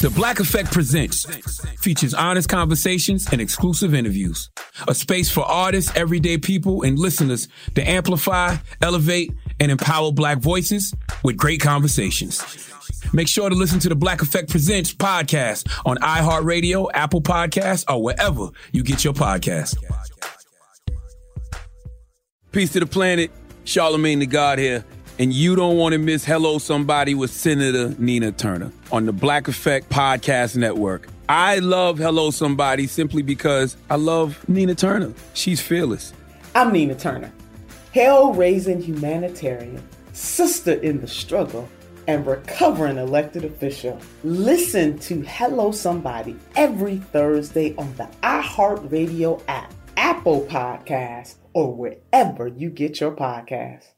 The 0.00 0.10
Black 0.10 0.40
Effect 0.40 0.72
Presents 0.72 1.24
features 1.80 2.12
honest 2.12 2.50
conversations 2.50 3.26
and 3.32 3.40
exclusive 3.40 3.94
interviews. 3.94 4.50
A 4.86 4.94
space 4.94 5.30
for 5.30 5.40
artists, 5.42 5.90
everyday 5.96 6.36
people, 6.36 6.82
and 6.82 6.98
listeners 6.98 7.48
to 7.76 7.88
amplify, 7.88 8.56
elevate, 8.82 9.32
and 9.58 9.72
empower 9.72 10.12
Black 10.12 10.38
voices 10.38 10.92
with 11.24 11.38
great 11.38 11.62
conversations. 11.62 12.42
Make 13.14 13.26
sure 13.26 13.48
to 13.48 13.54
listen 13.54 13.78
to 13.80 13.88
the 13.88 13.94
Black 13.96 14.20
Effect 14.20 14.50
Presents 14.50 14.92
podcast 14.92 15.66
on 15.86 15.96
iHeartRadio, 15.96 16.90
Apple 16.92 17.22
Podcasts, 17.22 17.90
or 17.90 18.02
wherever 18.02 18.50
you 18.72 18.82
get 18.82 19.02
your 19.02 19.14
podcasts. 19.14 19.76
Peace 22.52 22.72
to 22.74 22.80
the 22.80 22.86
planet. 22.86 23.30
Charlemagne 23.64 24.18
the 24.18 24.26
God 24.26 24.58
here. 24.58 24.84
And 25.18 25.32
you 25.32 25.56
don't 25.56 25.78
want 25.78 25.94
to 25.94 25.98
miss 25.98 26.26
Hello 26.26 26.58
Somebody 26.58 27.14
with 27.14 27.30
Senator 27.30 27.94
Nina 27.98 28.32
Turner 28.32 28.70
on 28.92 29.06
the 29.06 29.14
Black 29.14 29.48
Effect 29.48 29.88
Podcast 29.88 30.56
Network. 30.56 31.08
I 31.26 31.58
love 31.60 31.96
Hello 31.96 32.30
Somebody 32.30 32.86
simply 32.86 33.22
because 33.22 33.78
I 33.88 33.96
love 33.96 34.46
Nina 34.46 34.74
Turner. 34.74 35.14
She's 35.32 35.58
fearless. 35.58 36.12
I'm 36.54 36.70
Nina 36.70 36.94
Turner, 36.94 37.32
hell 37.94 38.34
raising 38.34 38.82
humanitarian, 38.82 39.82
sister 40.12 40.72
in 40.72 41.00
the 41.00 41.08
struggle, 41.08 41.66
and 42.06 42.26
recovering 42.26 42.98
elected 42.98 43.46
official. 43.46 43.98
Listen 44.22 44.98
to 44.98 45.22
Hello 45.22 45.72
Somebody 45.72 46.36
every 46.56 46.98
Thursday 46.98 47.74
on 47.76 47.94
the 47.96 48.08
iHeartRadio 48.22 49.42
app, 49.48 49.72
Apple 49.96 50.42
Podcasts, 50.42 51.36
or 51.54 51.74
wherever 51.74 52.48
you 52.48 52.68
get 52.68 53.00
your 53.00 53.12
podcasts. 53.12 53.95